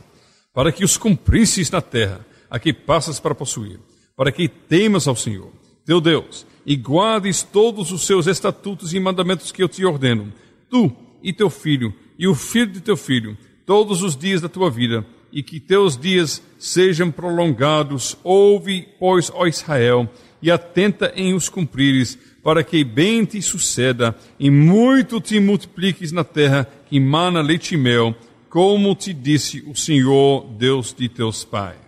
[0.54, 3.80] para que os cumprisses na terra, a que passas para possuir,
[4.15, 5.52] para que temas ao Senhor,
[5.86, 10.32] teu Deus, e guardes todos os seus estatutos e mandamentos que eu te ordeno,
[10.69, 10.89] tu
[11.21, 15.06] e teu filho, e o filho de teu filho, todos os dias da tua vida,
[15.32, 18.17] e que teus dias sejam prolongados.
[18.23, 20.10] Ouve, pois, ó Israel,
[20.41, 26.23] e atenta em os cumprires, para que bem te suceda e muito te multipliques na
[26.23, 28.15] terra que mana leite e mel,
[28.49, 31.86] como te disse o Senhor, Deus de teus pais.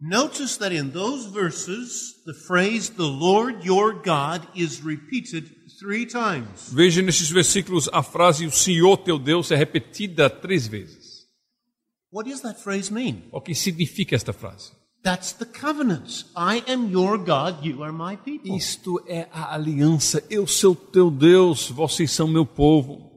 [0.00, 5.48] Notice that in those verses, the phrase, the Lord your God, is repeated.
[6.72, 11.26] Veja nesses versículos a frase o Senhor teu Deus é repetida três vezes.
[12.12, 13.22] What does that phrase mean?
[13.32, 14.72] O que significa esta frase?
[15.02, 16.26] That's the covenant.
[16.36, 18.56] I am your God, you are my people.
[18.56, 20.22] Isto é a aliança.
[20.30, 23.10] Eu sou teu Deus, vocês são meu povo.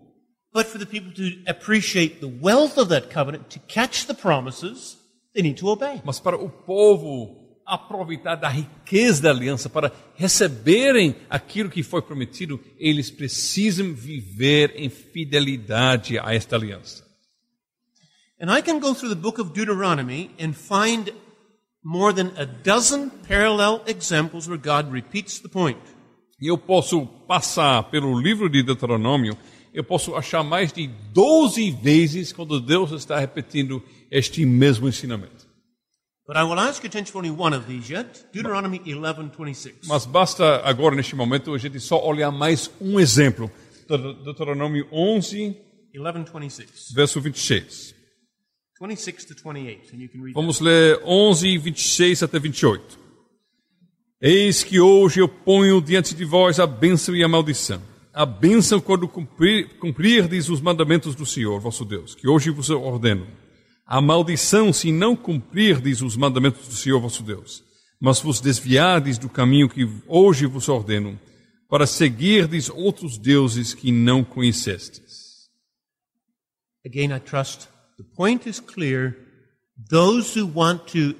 [0.51, 4.97] But for the people to appreciate the wealth of that covenant, to catch the promises,
[5.34, 6.01] they need to obey.
[6.04, 12.60] Mas para o povo aproveitar da riqueza da aliança, para receberem aquilo que foi prometido,
[12.78, 17.04] eles precisam viver em fidelidade a esta aliança.
[18.39, 21.12] And I can go through the book of Deuteronomy and find
[21.84, 25.80] more than a dozen parallel examples where God repeats the point.
[26.39, 29.38] Eu posso passar pelo livro de Deuteronômio,
[29.73, 35.35] eu posso achar mais de 12 vezes quando Deus está repetindo este mesmo ensinamento.
[39.88, 43.51] Mas basta agora, neste momento, a gente só olhar mais um exemplo.
[43.88, 45.55] Deut- Deuteronômio 11,
[45.95, 46.91] 11:26.
[46.93, 47.93] verso 26.
[48.81, 50.33] 26 to 28, and you can read.
[50.33, 50.33] that.
[50.33, 52.97] Vamos ler 11, 26 até 28.
[54.19, 57.81] Eis que hoje eu ponho diante de vós a bênção e a maldição.
[58.11, 63.27] A bênção quando cumprir, cumprirdes os mandamentos do Senhor, vosso Deus, que hoje vos ordeno.
[63.86, 67.63] A maldição se não cumprirdes os mandamentos do Senhor, vosso Deus,
[68.00, 71.19] mas vos desviardes do caminho que hoje vos ordeno,
[71.69, 75.50] para seguirdes outros deuses que não conhecestes.
[76.86, 77.67] Again, I trust
[77.98, 79.15] the point is clear.
[79.89, 81.15] Those who want to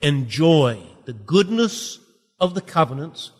[0.00, 2.00] enjoy the goodness
[2.40, 3.32] of the covenant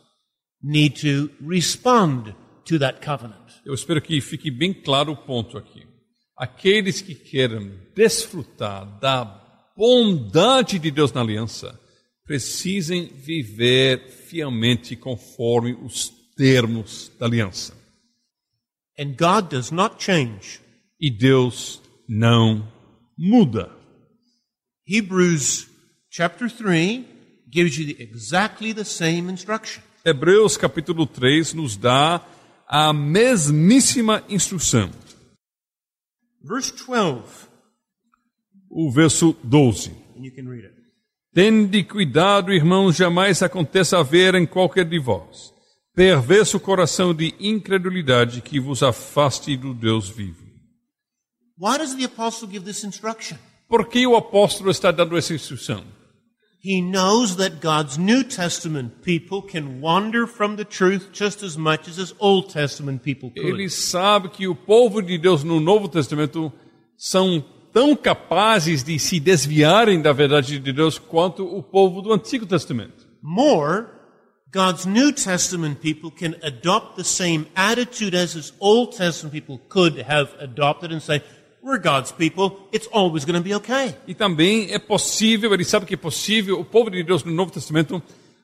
[0.63, 3.63] need to respond to that covenant.
[3.65, 5.87] Eu espero que fique bem claro o ponto aqui.
[6.37, 9.25] Aqueles que querem desfrutar da
[9.77, 11.79] bondade de Deus na aliança
[12.25, 17.75] precisem viver fielmente conforme os termos da aliança.
[18.99, 20.61] And God does not change.
[21.01, 22.67] E Deus não
[23.17, 23.71] muda.
[24.87, 25.69] Hebrews
[26.11, 27.05] chapter 3
[27.53, 29.83] gives you the, exactly the same instruction.
[30.05, 32.25] Hebreus capítulo 3 nos dá
[32.67, 34.91] a mesmíssima instrução.
[36.47, 37.49] Verse 12,
[38.71, 39.91] O verso 12.
[40.17, 40.75] and you can read it.
[41.35, 45.55] Tende cuidado, irmãos, jamais aconteça haver em qualquer de vós
[45.97, 50.45] perverso coração de incredulidade que vos afaste do Deus vivo.
[51.59, 53.39] Why does the apostle give this instruction?
[53.67, 55.83] Por que o apóstolo está dando essa instrução?
[56.67, 61.87] He knows that God's New Testament people can wander from the truth just as much
[61.87, 63.47] as his Old Testament people could.
[63.47, 66.53] Ele sabe que o povo de Deus no Novo Testamento
[66.99, 67.41] são
[67.73, 73.07] tão capazes de se desviarem da verdade de Deus quanto o povo do Antigo Testamento.
[73.23, 73.87] More,
[74.53, 79.99] God's New Testament people can adopt the same attitude as his Old Testament people could
[80.01, 81.23] have adopted and say,
[81.67, 83.93] we're God's people, it's always going to be okay.
[84.07, 87.51] E também é possível, ele sabe que é possível o povo de Deus no Novo
[87.51, 88.01] Testamento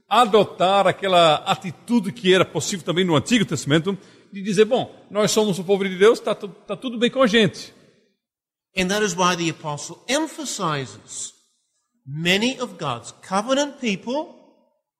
[0.08, 3.96] adotar aquela atitude que era possível também no Antigo Testamento,
[4.32, 7.26] de dizer, bom, nós somos o povo de Deus, está tá tudo bem com a
[7.28, 7.72] gente.
[8.76, 11.32] And that is why the apostle emphasizes
[12.04, 14.34] many of God's covenant people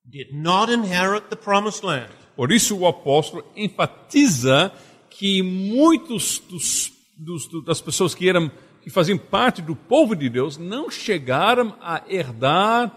[0.08, 2.10] did not inherit the promised land.
[2.36, 4.72] Por isso o apóstolo enfatiza
[5.10, 6.90] que muitos dos,
[7.22, 8.50] dos, das pessoas que eram
[8.82, 12.92] que faziam parte do povo de Deus não chegaram a herdar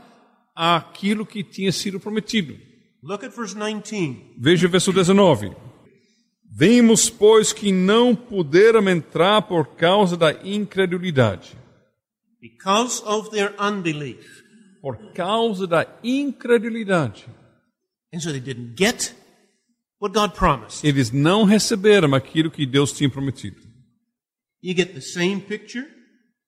[0.55, 2.57] aquilo que tinha sido prometido.
[3.03, 4.33] Look at verse 19.
[4.38, 5.55] Veja o verso 19.
[6.57, 11.55] Vemos, pois, que não puderam entrar por causa da incredulidade.
[12.41, 14.43] Because of their unbelief.
[14.81, 17.27] Por causa da incredulidade.
[18.13, 19.13] And so they didn't get
[19.99, 20.83] what God promised.
[20.83, 23.64] Eles não receberam aquilo que Deus tinha prometido.
[24.65, 25.86] You get the same picture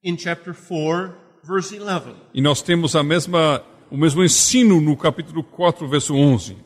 [0.01, 2.15] in chapter 4, verse 11.
[2.33, 6.57] E nós temos a mesma, o mesmo ensino no capítulo 4, verso 11.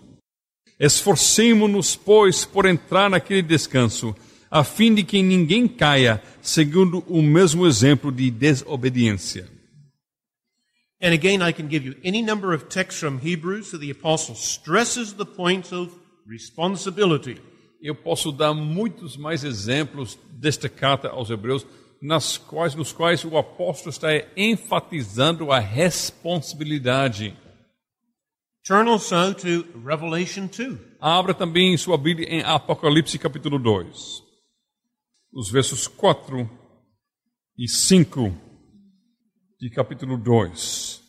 [0.79, 4.15] Esforcemo-nos, pois, por entrar naquele descanso,
[4.49, 9.45] a fim de que ninguém caia, segundo o mesmo exemplo de desobediência.
[11.01, 14.35] And again, I can give you any number of texts from Hebrews that the apostle
[14.35, 15.91] stresses the point of
[16.25, 17.41] responsibility.
[17.81, 21.65] Eu posso dar muitos mais exemplos desta carta aos Hebreus,
[22.01, 27.35] nas quais, nos quais o apóstolo está enfatizando a responsabilidade.
[28.63, 30.79] Turn also to Revelation 2.
[30.99, 34.23] Abra também sua Bíblia em Apocalipse capítulo 2,
[35.33, 36.47] os versos 4
[37.57, 38.31] e 5
[39.59, 41.01] de capítulo 2.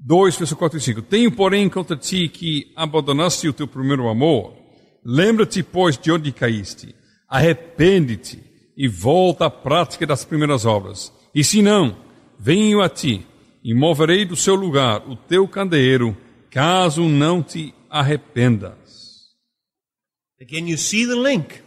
[0.00, 1.02] 2, verso 4 e 5.
[1.02, 4.56] Tenho, porém, contra ti que abandonaste o teu primeiro amor.
[5.04, 6.94] Lembra-te, pois, de onde caíste.
[7.28, 8.42] Arrepende-te
[8.76, 11.12] e volta à prática das primeiras obras.
[11.34, 11.96] E se não,
[12.38, 13.26] venho a ti
[13.62, 16.16] e moverei do seu lugar o teu candeeiro,
[16.50, 18.78] caso não te arrependas.
[20.40, 21.60] Again, you see the link.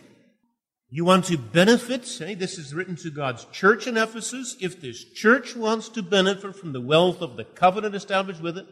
[0.89, 4.57] You want to benefit, say, this is written to God's church in Ephesus.
[4.59, 8.65] If this church wants to benefit from the wealth of the covenant established with it,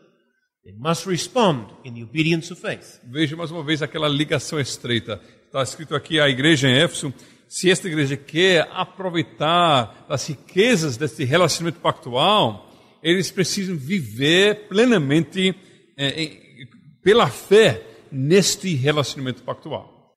[0.78, 3.00] must respond in the obedience of faith.
[3.04, 5.22] Veja mais uma vez aquela ligação estreita.
[5.46, 7.14] Está escrito aqui a igreja em Éfeso.
[7.48, 15.56] Se esta igreja quer aproveitar as riquezas desse relacionamento pactual, eles precisam viver plenamente
[15.98, 16.68] eh, eh,
[17.02, 20.16] pela fé neste relacionamento pactual.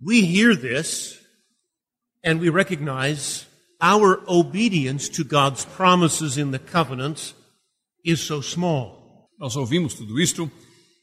[0.00, 1.20] We hear this
[2.24, 3.46] and we recognize
[3.80, 7.34] our obedience to God's promises in the covenant
[8.04, 9.01] is so small.
[9.42, 10.48] Nós ouvimos tudo isto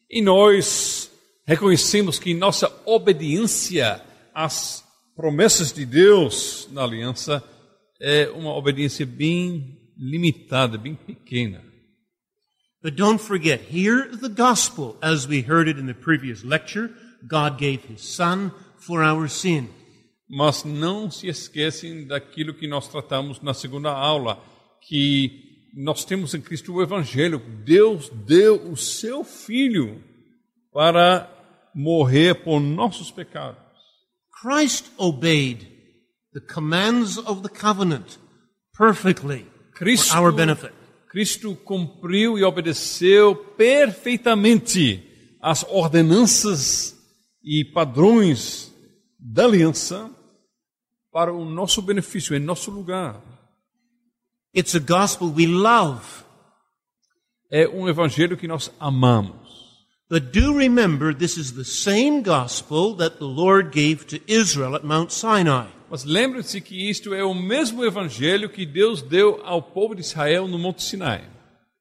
[0.10, 1.12] e nós
[1.46, 4.02] reconhecemos que nossa obediência
[4.34, 4.82] às
[5.14, 7.44] promessas de Deus na aliança
[8.00, 11.62] é uma obediência bem limitada, bem pequena.
[12.82, 16.92] But don't forget, hear the gospel as we heard it in the previous lecture.
[17.28, 19.68] God gave his son for our sin.
[20.30, 24.42] Mas não se esquecem daquilo que nós tratamos na segunda aula,
[24.88, 27.40] que nós temos em Cristo o Evangelho.
[27.64, 30.04] Deus deu o seu Filho
[30.72, 31.30] para
[31.74, 33.62] morrer por nossos pecados.
[34.42, 35.68] Christ obeyed
[36.34, 38.18] the commands of the covenant
[38.78, 40.74] perfectly Cristo, for our benefit.
[41.10, 45.04] Cristo cumpriu e obedeceu perfeitamente
[45.42, 46.96] as ordenanças
[47.44, 48.74] e padrões
[49.20, 50.10] da aliança
[51.12, 53.22] para o nosso benefício, em nosso lugar.
[54.54, 56.24] It's a gospel we love.
[57.52, 59.38] É um evangelho que nós amamos.
[60.10, 64.84] But do remember, this is the same gospel that the Lord gave to Israel at
[64.84, 65.68] Mount Sinai.
[65.90, 70.48] Mas lembre-se que isto é o mesmo evangelho que Deus deu ao povo de Israel
[70.48, 71.22] no Monte Sinai.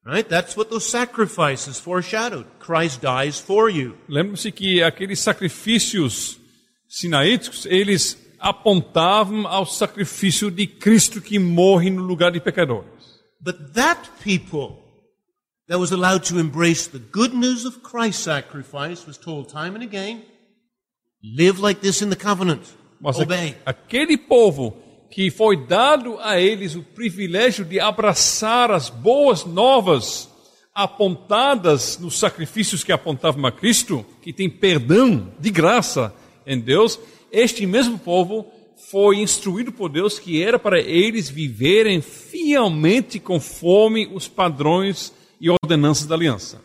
[0.05, 0.27] Right?
[0.27, 2.47] That's what those sacrifices foreshadowed.
[2.59, 3.95] Christ dies for you.
[4.07, 6.39] Lembre-se que aqueles sacrifícios
[6.87, 13.19] sinaíticos, eles apontavam ao sacrifício de Cristo que morre no lugar de pecadores.
[13.41, 14.77] But that people
[15.67, 19.83] that was allowed to embrace the good news of Christ's sacrifice was told time and
[19.83, 20.23] again,
[21.23, 22.63] live like this in the covenant.
[22.99, 23.55] Mas Obey.
[23.65, 24.75] aquele povo
[25.09, 30.29] que foi dado a eles o privilégio de abraçar as boas novas
[30.73, 36.13] apontadas nos sacrifícios que apontavam a Cristo, que tem perdão de graça
[36.45, 36.99] em Deus,
[37.31, 38.45] este mesmo povo
[38.89, 46.07] foi instruído por Deus que era para eles viverem fielmente conforme os padrões e ordenanças
[46.07, 46.61] da aliança.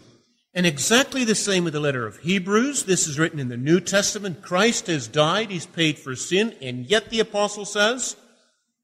[0.57, 2.85] And exactly the same with the letter of Hebrews.
[2.85, 4.41] This is written in the New Testament.
[4.41, 8.17] Christ has died, he's paid for sin, and yet the apostle says,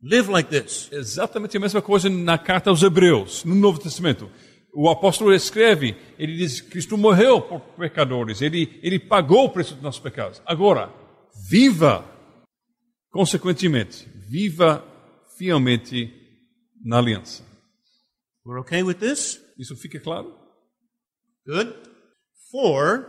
[0.03, 0.89] live like this.
[0.91, 4.29] Exatamente a mesma coisa na carta aos Hebreus, no Novo Testamento.
[4.75, 9.83] O apóstolo escreve, ele diz: Cristo morreu por pecadores, ele, ele pagou o preço dos
[9.83, 10.43] nossos pecados.
[10.45, 10.93] Agora,
[11.51, 12.05] viva,
[13.11, 14.85] consequentemente, viva
[15.37, 16.15] fielmente
[16.85, 17.43] na aliança.
[18.45, 19.41] We're okay with this?
[19.59, 20.33] Isso fica claro?
[21.45, 21.75] Good.
[22.53, 23.07] Four,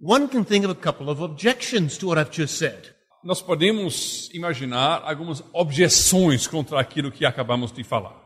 [0.00, 2.94] one can think of a couple of objections to what I've just said.
[3.22, 8.22] Nós podemos imaginar algumas objeções contra aquilo que acabamos de falar.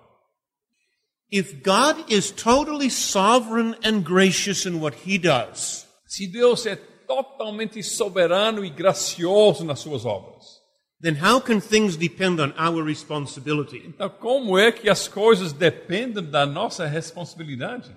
[1.31, 6.77] If God is totally sovereign and gracious in what he does, Se Deus é
[7.09, 10.61] totalmente soberano e gracioso nas suas obras,
[11.01, 13.83] then how can things depend on our responsibility?
[13.87, 17.91] Então, como é que as coisas dependem da nossa responsabilidade?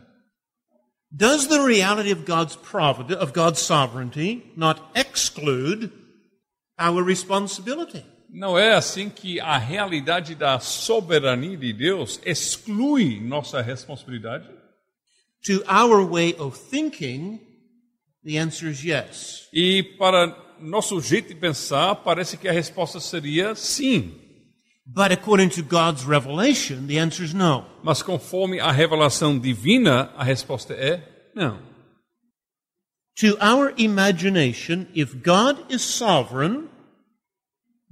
[1.12, 5.92] Does the reality of God's providence, of God's sovereignty, not exclude
[6.80, 8.06] our responsibility?
[8.30, 14.48] Não é assim que a realidade da soberania de Deus exclui nossa responsabilidade?
[15.48, 17.42] To our way of thinking,
[18.24, 19.50] the answer is yes.
[19.54, 24.14] E para nosso jeito de pensar, parece que a resposta seria sim.
[24.86, 27.66] But according to God's revelation, the answer is no.
[27.84, 31.02] Mas conforme a revelação divina, a resposta é
[31.36, 31.60] não.
[33.18, 36.70] To our imagination, if God is sovereign,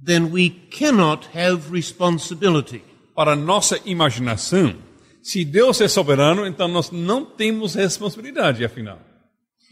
[0.02, 2.82] then we cannot have responsibility.
[3.14, 4.76] Para nossa imaginação,
[5.22, 9.09] se Deus é soberano, então nós não temos responsabilidade, afinal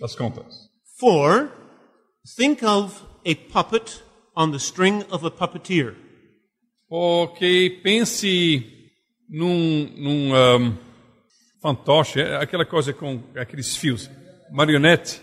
[0.00, 0.68] das contas.
[0.98, 1.50] Four,
[2.36, 4.02] think of a puppet
[4.34, 5.94] on the string of a puppeteer.
[6.88, 8.64] Porque pense
[9.28, 10.78] num, num ahm,
[11.60, 14.10] fantoche, aquela coisa com aqueles fios,
[14.50, 15.20] marionete,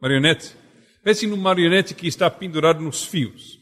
[0.00, 0.56] marionete.
[1.04, 3.58] Pense num marionete que está pendurado nos fios.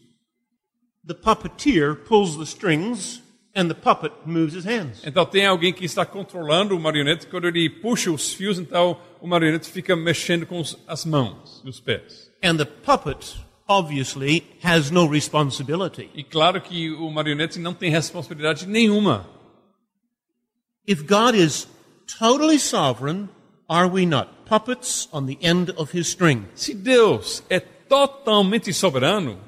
[1.05, 3.23] The puppeteer pulls the strings
[3.57, 5.03] and the puppet moves his hands.
[5.05, 9.27] Então tem alguém que está controlando o marionete, quando ele puxa os fios, então o
[9.27, 12.31] marionete fica mexendo com as mãos e os pés.
[12.45, 13.37] And the puppet
[13.67, 16.11] obviously has no responsibility.
[16.15, 19.27] E claro que o marionete não tem responsabilidade nenhuma.
[20.87, 21.67] If God is
[22.19, 23.29] totally sovereign,
[23.69, 26.45] are we not puppets on the end of his string?
[26.55, 29.41] Se Deus é totalmente soberano,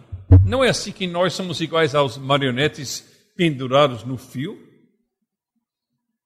[0.44, 3.07] não é assim que nós somos iguais aos marionetes
[3.38, 4.58] pendurados no fio?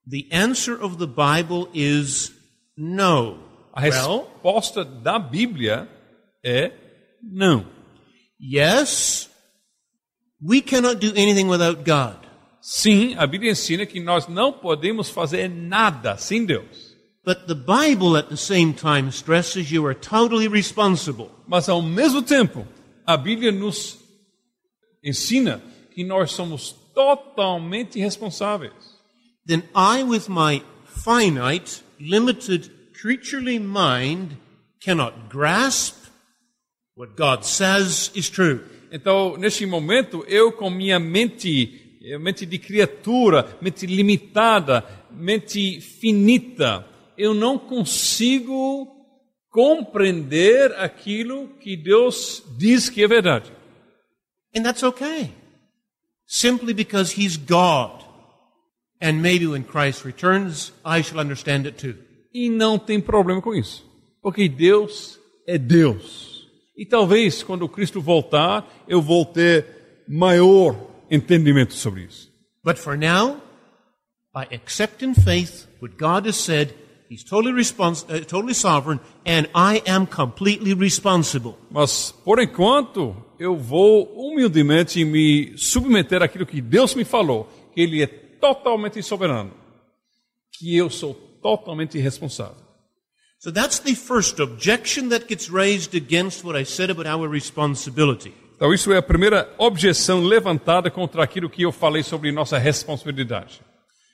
[0.09, 2.33] The answer of the Bible is
[2.77, 3.39] no.
[3.75, 5.89] A Well, resposta da Bíblia
[6.45, 6.73] é
[7.23, 7.65] não.
[8.41, 9.31] yes,
[10.41, 12.17] we cannot do anything without God.
[12.61, 16.93] Sim, a Bíblia ensina que nós não podemos fazer nada sem Deus.
[17.25, 21.31] But the Bible at the same time stresses you are totally responsible.
[21.47, 22.67] Mas ao mesmo tempo,
[23.07, 23.99] a Bíblia nos
[25.05, 25.63] ensina
[25.95, 28.73] que nós somos totalmente responsáveis.
[29.47, 32.71] Then I, with my finite, limited,
[33.01, 34.37] creaturely mind,
[34.81, 35.97] cannot grasp
[36.95, 38.65] what God says is true.
[38.91, 46.87] Então, neste momento, eu com minha mente, eh, mente de criatura, mente limitada, mente finita,
[47.17, 48.89] eu não consigo
[49.51, 53.53] compreender aquilo que Deus diz que é verdade.
[54.55, 55.31] And that's okay.
[56.35, 58.03] Simply because He's God.
[59.03, 61.99] And maybe when Christ returns, I shall understand it too.
[62.33, 63.85] E não tem problema com isso,
[64.23, 66.49] porque Deus é Deus.
[66.75, 70.75] E talvez quando Cristo voltar, eu vou ter maior
[71.11, 72.33] entendimento sobre isso.
[72.65, 73.43] But for now,
[74.35, 76.73] I accept in faith what God has said.
[77.13, 81.59] He's totally, respons- uh, totally sovereign, and I am completely responsible.
[81.71, 88.03] Mas, por enquanto, eu vou humildemente me submeter àquilo que Deus me falou, que Ele
[88.03, 89.53] é totalmente soberano,
[90.59, 92.57] que eu sou totalmente responsável.
[93.41, 98.33] So that's the first objection that gets raised against what I said about our responsibility.
[98.57, 103.61] Então, isso é a primeira objeção levantada contra aquilo que eu falei sobre nossa responsabilidade.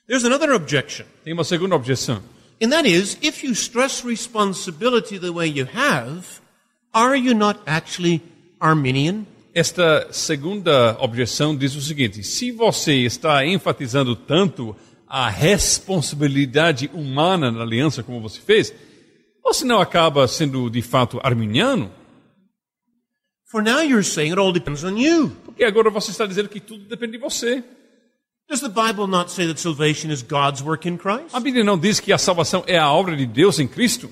[0.09, 2.21] There's another objection, Tem uma segunda objeção.
[2.61, 6.41] And that is if you stress responsibility the way you have,
[6.93, 8.23] are you not actually
[8.61, 9.27] Arminian?
[9.55, 17.63] Esta segunda objeção diz o seguinte: se você está enfatizando tanto a responsabilidade humana na
[17.63, 18.73] aliança como você fez,
[19.43, 21.91] você não acaba sendo de fato arminiano?
[23.51, 25.31] For now you're saying it all depends on you.
[25.47, 27.65] Porque agora você está dizendo que tudo depende de você.
[31.33, 34.11] A Bíblia não diz que a salvação é a obra de Deus em Cristo?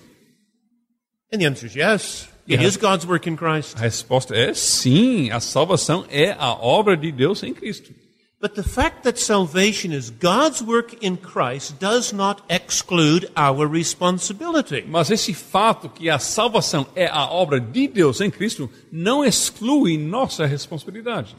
[1.33, 2.29] And the answer is yes.
[2.49, 3.77] It is God's work in Christ.
[3.77, 7.93] A resposta é sim, a salvação é a obra de Deus em Cristo.
[8.41, 14.85] But the fact that salvation is God's work in Christ does not exclude our responsibility.
[14.87, 19.97] Mas esse fato que a salvação é a obra de Deus em Cristo não exclui
[19.97, 21.35] nossa responsabilidade.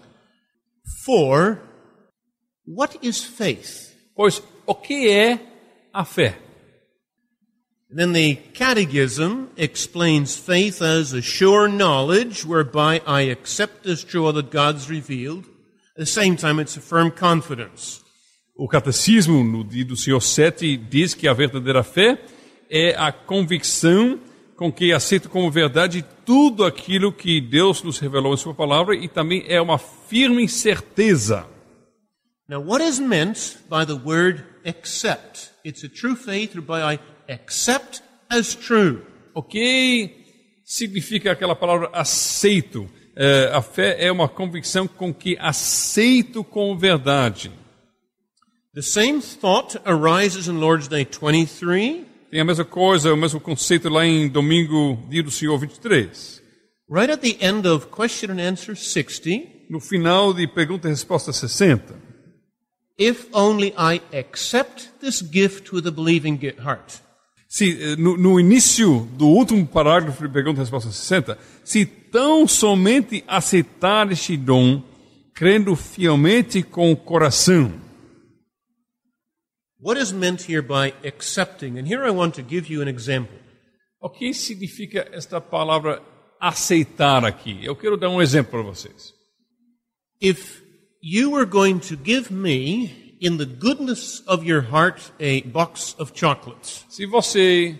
[1.05, 1.61] For
[2.67, 3.95] what is faith?
[4.15, 5.39] Pois o que é
[5.93, 6.37] a fé?
[7.89, 14.33] Then the Catechism explains faith as a sure knowledge whereby I accept as true all
[14.33, 15.45] that God's revealed.
[15.95, 18.01] At the same time, it's a firm confidence.
[18.53, 22.19] O catecismo no dia do Senhor 7 diz que a verdadeira fé
[22.69, 24.19] é a convicção
[24.57, 29.07] com que aceito como verdade tudo aquilo que Deus nos revelou em sua palavra e
[29.07, 31.47] também é uma firme certeza.
[32.49, 35.51] Now, what is meant by the word accept?
[35.65, 39.01] It's a true faith whereby I accept as true.
[39.33, 40.09] O que
[40.63, 42.89] significa aquela palavra aceito?
[43.17, 47.51] É, a fé é uma convicção com que aceito como verdade.
[48.73, 53.89] The same thought arises in Lord's Day 23, Tem a mesma coisa, o mesmo conceito
[53.89, 56.41] lá em domingo, dia do Senhor 23.
[56.89, 59.65] right at the end of question and answer 60.
[59.69, 62.06] No final de pergunta e resposta 60.
[62.97, 67.01] If only I accept this gift with a believing heart.
[67.47, 72.47] Se, eh, no, no início do último parágrafo de pergunta e resposta 60, se tão
[72.47, 74.81] somente aceitar este dom,
[75.33, 77.71] crendo fielmente com o coração.
[79.79, 81.77] What is meant here by accepting?
[81.77, 83.37] And here I want to give you an example.
[84.01, 86.01] O que significa esta palavra
[86.39, 87.63] aceitar aqui?
[87.63, 89.13] Eu quero dar um exemplo para vocês.
[90.19, 90.66] If
[91.01, 96.11] you were going to give me, in the goodness of your heart, a box of
[96.15, 97.77] chocolates, Se você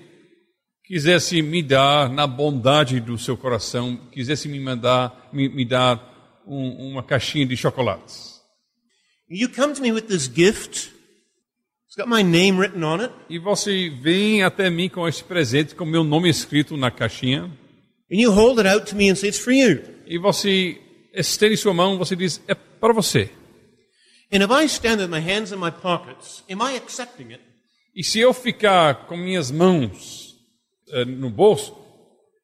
[0.86, 6.92] quisesse me dar, na bondade do seu coração, quisesse me mandar, me, me dar um-
[6.92, 8.42] uma caixinha de chocolates,
[9.30, 10.90] you come to me with this gift,
[11.86, 15.76] it's got my name written on it, e você vem até mim com esse presente,
[15.76, 17.44] com meu nome escrito na caixinha,
[18.12, 19.84] and you hold it out to me and say, It's for you.
[20.08, 20.80] e você
[21.14, 23.30] estende sua mão, você diz, é para você.
[24.32, 27.42] And if I stand with my hands in my pockets, am I accepting it?
[27.96, 30.36] E se eu ficar com minhas mãos
[30.92, 31.76] eh, no bolso,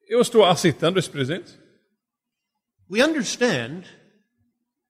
[0.08, 1.52] eu estou aceitando esse presente?
[2.90, 3.84] We understand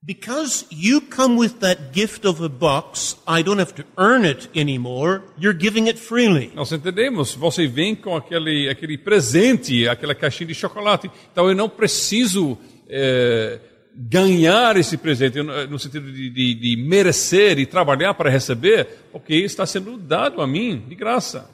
[0.05, 4.49] because you come with that gift of a box, I don't have to earn it
[4.55, 5.23] anymore.
[5.39, 6.53] You're giving it freely.
[6.55, 11.11] Nós entendemos, você vem com aquele, aquele presente, aquela caixinha de chocolate.
[11.33, 13.59] Então eu não preciso eh,
[13.95, 19.65] ganhar esse presente, no sentido de, de, de merecer e trabalhar para receber, porque está
[19.65, 21.49] sendo dado a mim de graça.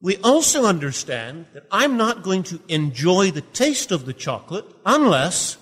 [0.00, 5.58] We also understand that I'm not going to enjoy the taste of the chocolate unless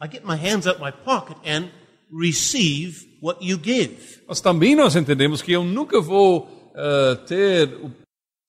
[0.00, 1.70] I get my hands out my pocket and
[2.10, 4.20] receive what you give.
[4.26, 7.68] Mas também nós entendemos que eu nunca vou eh, ter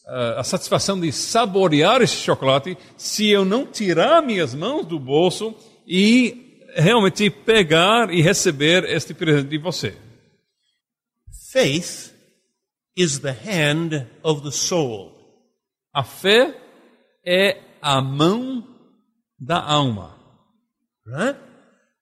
[0.08, 5.56] eh, a satisfação de saborear esse chocolate se eu não tirar minhas mãos do bolso
[5.88, 9.96] e realmente pegar e receber este presente de você.
[11.52, 12.14] Faith
[12.96, 15.14] is the hand of the soul.
[15.94, 16.56] A fé
[17.26, 18.68] é a mão
[19.40, 20.16] da alma.
[21.06, 21.40] Right?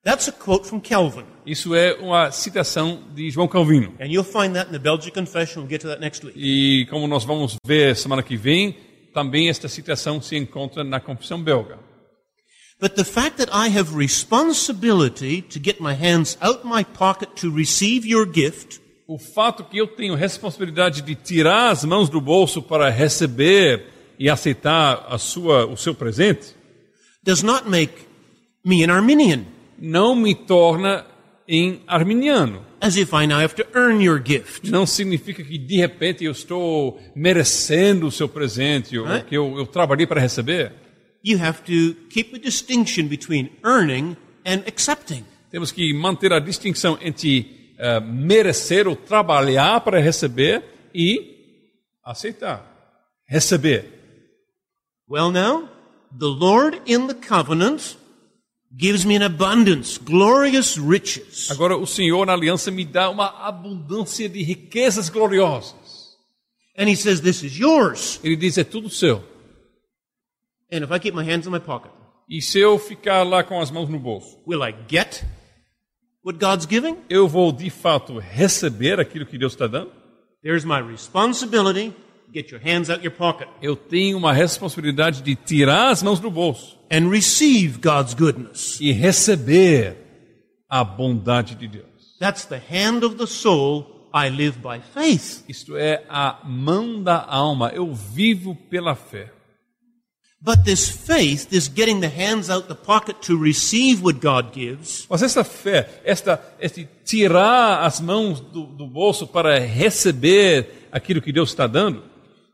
[0.02, 1.24] That's a quote from Calvin.
[1.46, 3.94] Isso é uma citação de João Calvino.
[4.00, 5.60] And you'll find that in the Belgian Confession.
[5.60, 6.38] We'll get to that next week.
[6.38, 8.76] E como nós vamos ver semana que vem,
[9.14, 11.78] também esta citação se encontra na Confissão Belga.
[12.84, 17.50] But the fact that I have responsibility to get my hands out my pocket to
[17.50, 22.60] receive your gift O fato que eu tenho responsabilidade de tirar as mãos do bolso
[22.60, 23.86] para receber
[24.18, 26.54] e aceitar a sua, o seu presente,
[27.22, 27.94] does not make
[28.62, 29.46] me an Arminian,
[29.78, 31.06] não me torna
[31.48, 32.64] em arminiano.
[32.82, 34.70] as if I now have to earn your gift.
[34.70, 39.26] Não significa que de repente eu estou merecendo o seu presente ou Right.
[39.26, 40.83] que eu, eu trabalhei para receber.
[41.24, 45.24] You have to keep a distinction between earning and accepting.
[45.50, 50.62] Temos que manter a distinção entre eh, merecer ou trabalhar para receber
[50.94, 51.64] e
[52.04, 52.62] aceitar.
[53.26, 53.86] Receber.
[55.08, 55.70] Well, now,
[56.12, 57.96] the Lord in the covenant
[58.76, 61.50] gives me an abundance, glorious riches.
[61.50, 66.18] Agora o Senhor na aliança me dá uma abundância de riquezas gloriosas.
[66.76, 68.20] And He says, This is yours.
[68.22, 69.33] Ele diz é tudo seu.
[70.72, 71.90] And if I keep my hands in my pocket,
[72.28, 75.22] E se eu ficar lá com as mãos no bolso, will I get
[76.24, 76.96] what God's giving?
[77.08, 79.92] eu vou de fato receber aquilo que Deus está dando?
[80.42, 81.92] There's my responsibility.
[82.32, 86.30] Get your hands out your pocket Eu tenho uma responsabilidade de tirar as mãos do
[86.30, 88.80] bolso and receive God's goodness.
[88.80, 89.96] e receber
[90.68, 92.16] a bondade de Deus.
[92.18, 94.08] That's the hand of the soul.
[94.12, 95.44] I live by faith.
[95.48, 97.68] Isto é a mão da alma.
[97.74, 99.32] Eu vivo pela fé.
[100.44, 105.06] But this faith, this getting the hands out the pocket to receive what God gives,
[105.08, 111.32] Mas essa fé, esta, este tirar as mãos do, do bolso para receber aquilo que
[111.32, 112.02] Deus está dando,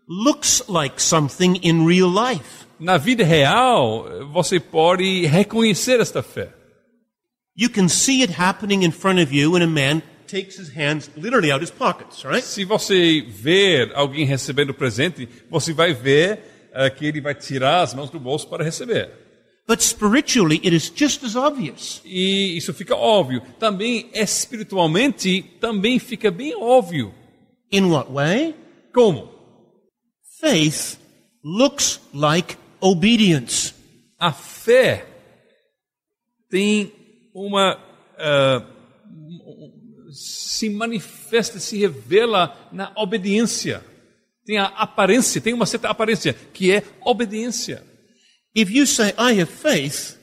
[0.06, 2.64] looks like something in real life.
[2.78, 6.48] na vida real, você pode reconhecer esta fé.
[7.56, 11.10] You can see it happening in front of you when a man takes his hands
[11.16, 12.42] literally out his pockets, right?
[12.42, 17.94] Se você ver alguém recebendo presente, você vai ver eh, que ele vai tirar as
[17.94, 19.10] mãos do bolso para receber.
[19.66, 22.02] But spiritually, it is just as obvious.
[22.04, 23.40] E isso fica óbvio.
[23.58, 27.14] Também espiritualmente, também fica bem óbvio.
[27.70, 28.54] In what way?
[28.92, 29.30] Como?
[30.40, 30.98] Faith
[31.44, 33.74] looks like obedience.
[34.18, 35.06] A fé
[36.48, 36.92] tem
[37.32, 37.78] uma.
[38.18, 38.66] ah,
[40.12, 43.84] se manifesta, se revela na obediência.
[44.44, 47.82] Tem a aparência, tem uma certa aparência, que é obediência.
[48.54, 50.16] If you say, I have faith,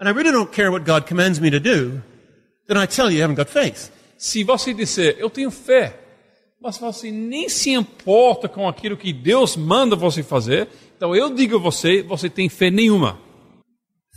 [0.00, 2.02] and I really don't care what God commands me to do,
[2.66, 3.90] then I tell you, you haven't got faith.
[4.16, 5.98] Se você disser, eu tenho fé,
[6.60, 11.56] mas você nem se importa com aquilo que Deus manda você fazer, então eu digo
[11.56, 13.20] a você, você tem fé nenhuma.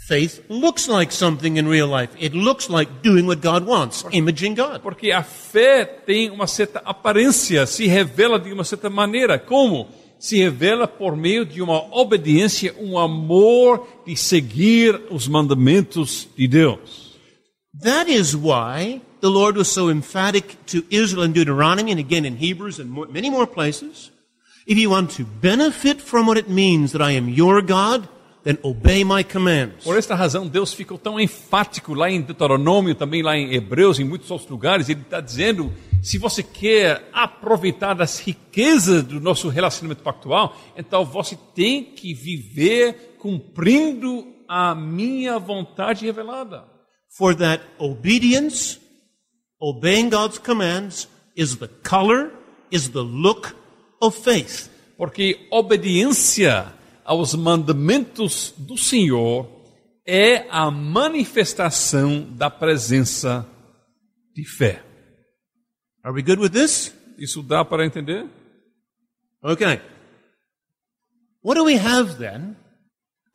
[0.07, 2.11] Faith looks like something in real life.
[2.17, 4.81] It looks like doing what God wants, imaging God.
[4.81, 9.37] Porque a fé tem uma certa aparência, se revela de uma certa maneira.
[9.37, 9.89] Como?
[10.17, 17.17] Se revela por meio de uma obediência, um amor de seguir os mandamentos de Deus.
[17.81, 22.37] That is why the Lord was so emphatic to Israel in Deuteronomy and again in
[22.37, 24.09] Hebrews and many more places.
[24.65, 28.07] If you want to benefit from what it means that I am your God,
[28.47, 29.83] then obey my commands.
[29.83, 34.05] Por esta razão, Deus ficou tão enfático lá em Deuteronômio, também lá em Hebreus, em
[34.05, 34.87] muitos outros lugares.
[34.87, 41.37] Ele está dizendo: se você quer aproveitar das riquezas do nosso relacionamento pactual, então você
[41.53, 46.63] tem que viver cumprindo a minha vontade revelada.
[47.17, 48.79] For that obedience,
[49.59, 52.31] obeying God's commands, is the color,
[52.71, 53.53] is the look
[53.99, 54.69] of faith.
[54.97, 56.76] Porque obediência
[57.07, 59.49] aos mandamentos do Senhor
[60.05, 63.47] é a manifestação da presença
[64.35, 64.83] de fé.
[66.03, 66.93] Are we good with this?
[67.17, 68.27] Isso dá para entender?
[69.41, 69.81] Okay.
[71.41, 72.57] What do we have then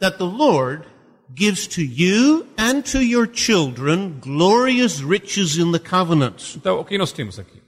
[0.00, 0.86] that the Lord
[1.34, 6.56] gives to you and to your children glorious riches in the covenant?
[6.56, 7.62] Então, o que nós temos aqui?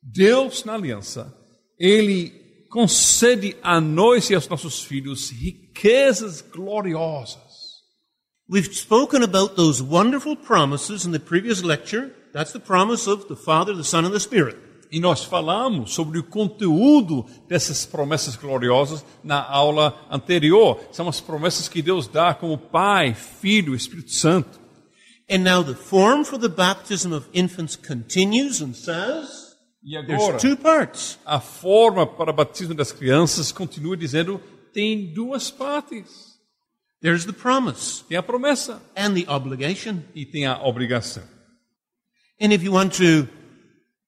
[0.00, 1.36] Deus na aliança,
[1.78, 7.38] ele concede a nós e aos nossos filhos riquezas gloriosas.
[8.48, 12.14] We've spoken about those wonderful promises in the previous lecture.
[12.32, 14.56] That's the promise of the Father, the Son, and the Spirit.
[14.90, 20.80] E nós falamos sobre o conteúdo dessas promessas gloriosas na aula anterior.
[20.92, 24.58] São as promessas que Deus dá como Pai, Filho, Espírito Santo.
[25.30, 29.47] And now the form for the baptism of infants continues and says
[29.82, 31.18] E agora, there's two parts.
[31.24, 34.40] a forma para o batismo das crianças continua dizendo
[34.72, 36.36] tem duas partes.
[37.00, 40.00] There's the promise Tem a promessa and the obligation.
[40.14, 41.22] e tem a obrigação.
[42.40, 43.28] And if you want to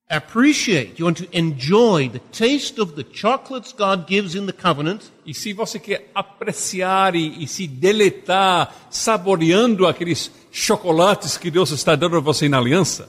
[0.09, 5.03] appreciate, you want to enjoy the taste of the chocolates God gives in the covenant,
[5.25, 11.95] E se você quer apreciar e, e se deletar saboreando aqueles chocolates que Deus está
[11.95, 13.09] dando a você na aliança,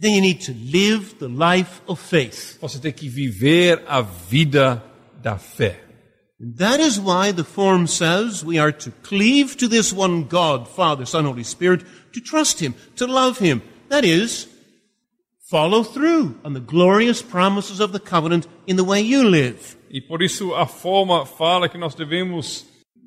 [0.00, 2.58] then you need to live the life of faith.
[2.60, 4.82] você tem que viver a vida
[5.20, 5.80] da fé.
[6.40, 11.04] That is why the form says we are to cleave to this one God, Father,
[11.04, 13.60] Son, Holy Spirit, to trust Him, to love Him.
[13.88, 14.46] That is,
[15.50, 19.76] follow through on the glorious promises of the covenant in the way you live.
[19.90, 22.64] E por isso a forma fala que nós devemos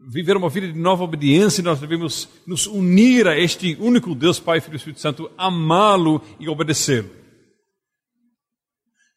[0.07, 4.59] viver uma vida de nova obediência, nós devemos nos unir a este único Deus, Pai,
[4.59, 7.21] Filho e Espírito Santo, amá-lo e obedecê-lo.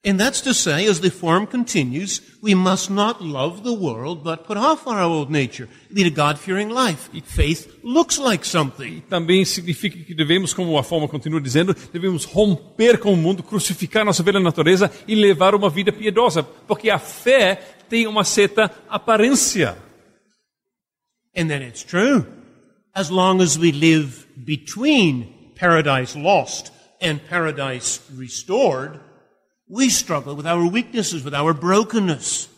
[0.06, 4.44] And that's to say, as the form continues, we must not love the world, but
[4.44, 7.08] put off our old nature, lead a God-fearing life.
[7.24, 9.02] Faith looks like something.
[9.08, 14.04] Também significa que devemos, como a forma continua dizendo, devemos romper com o mundo, crucificar
[14.04, 17.54] nossa velha natureza e levar uma vida piedosa, porque a fé
[17.88, 19.83] tem uma certa aparência.
[21.36, 22.26] And then it's true.
[22.94, 29.00] As long as we live between paradise lost and paradise restored,
[29.68, 32.48] we struggle with our weaknesses, with our brokenness.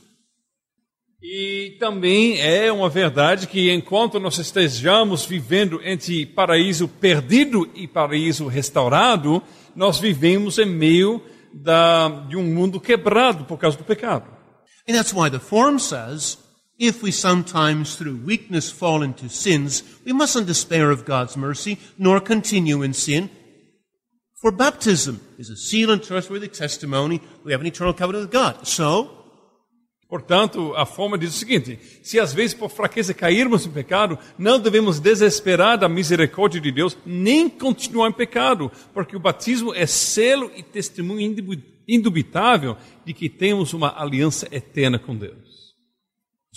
[1.22, 8.46] E também é uma verdade que enquanto nós estejamos vivendo entre paraíso perdido e paraíso
[8.46, 9.42] restaurado,
[9.74, 11.20] nós vivemos em meio
[11.52, 14.26] da, de um mundo quebrado por causa do pecado.
[14.88, 16.38] And that's why the form says,
[16.78, 22.20] if we sometimes through weakness fall into sins, we mustn't despair of God's mercy, nor
[22.20, 23.30] continue in sin.
[24.40, 28.66] For baptism is a seal and trustworthy testimony we have an eternal covenant with God.
[28.66, 29.10] So,
[30.08, 34.60] Portanto, a forma diz o seguinte: se às vezes por fraqueza cairmos em pecado, não
[34.60, 40.50] devemos desesperar da misericórdia de Deus, nem continuar em pecado, porque o batismo é selo
[40.54, 45.45] e testemunho indubi- indubitável de que temos uma aliança eterna com Deus.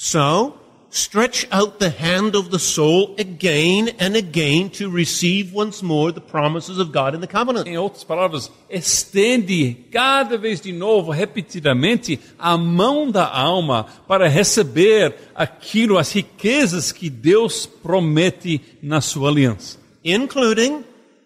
[0.02, 0.54] So,
[0.90, 6.22] stretch out the hand of the soul again and again to receive once more the
[6.22, 7.68] promises of God in the covenant.
[7.68, 15.16] Em outras palavras, estende cada vez de novo, repetidamente, a mão da alma para receber
[15.36, 19.78] aquilo, as riquezas que Deus promete na sua aliança.
[20.04, 20.86] including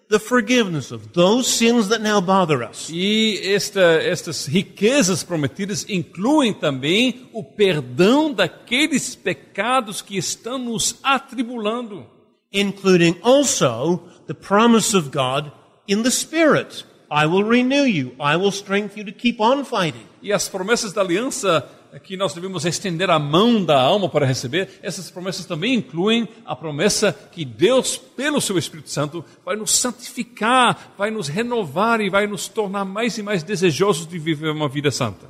[0.10, 2.90] the forgiveness of those sins that now bother us.
[2.92, 12.06] E esta, estas riquezas prometidas incluem também o perdão daqueles pecados que estão nos atribulando.
[12.52, 15.52] Including also the promise of God
[15.88, 16.86] in the Spirit.
[17.10, 18.16] I will renew you.
[18.20, 20.06] I will strengthen you to keep on fighting.
[20.22, 21.68] E as promessas da aliança
[22.00, 26.56] que nós devemos estender a mão da alma para receber, essas promessas também incluem a
[26.56, 32.28] promessa que Deus, pelo seu Espírito Santo, vai nos santificar, vai nos renovar e vai
[32.28, 35.28] nos tornar mais e mais desejosos de viver uma vida santa.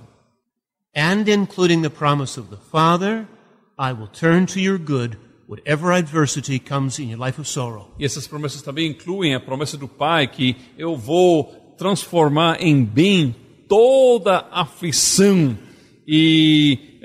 [0.95, 3.27] And including the promise of the Father,
[3.77, 7.89] I will turn to your good whatever adversity comes in your life of sorrow.
[7.99, 13.35] E essas promessas também incluem a promessa do Pai que eu vou transformar em bem
[13.67, 15.57] toda aflição
[16.07, 16.99] e,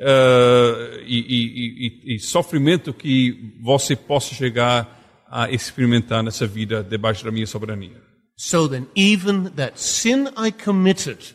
[1.07, 4.97] e- e- e- e sofrimento que você possa chegar
[5.31, 8.01] a experimentar nessa vida debaixo da minha soberania.
[8.37, 11.35] So then, even that sin I committed,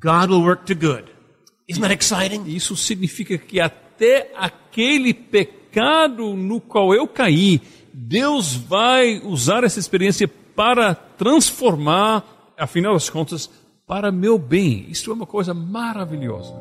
[0.00, 1.04] God will work to good.
[1.68, 2.44] Isn't that exciting?
[2.46, 7.60] Isso significa que até aquele pecado no qual eu caí,
[7.94, 13.48] Deus vai usar essa experiência para transformar, afinal das contas,
[13.86, 14.86] para meu bem.
[14.90, 16.52] Isso é uma coisa maravilhosa.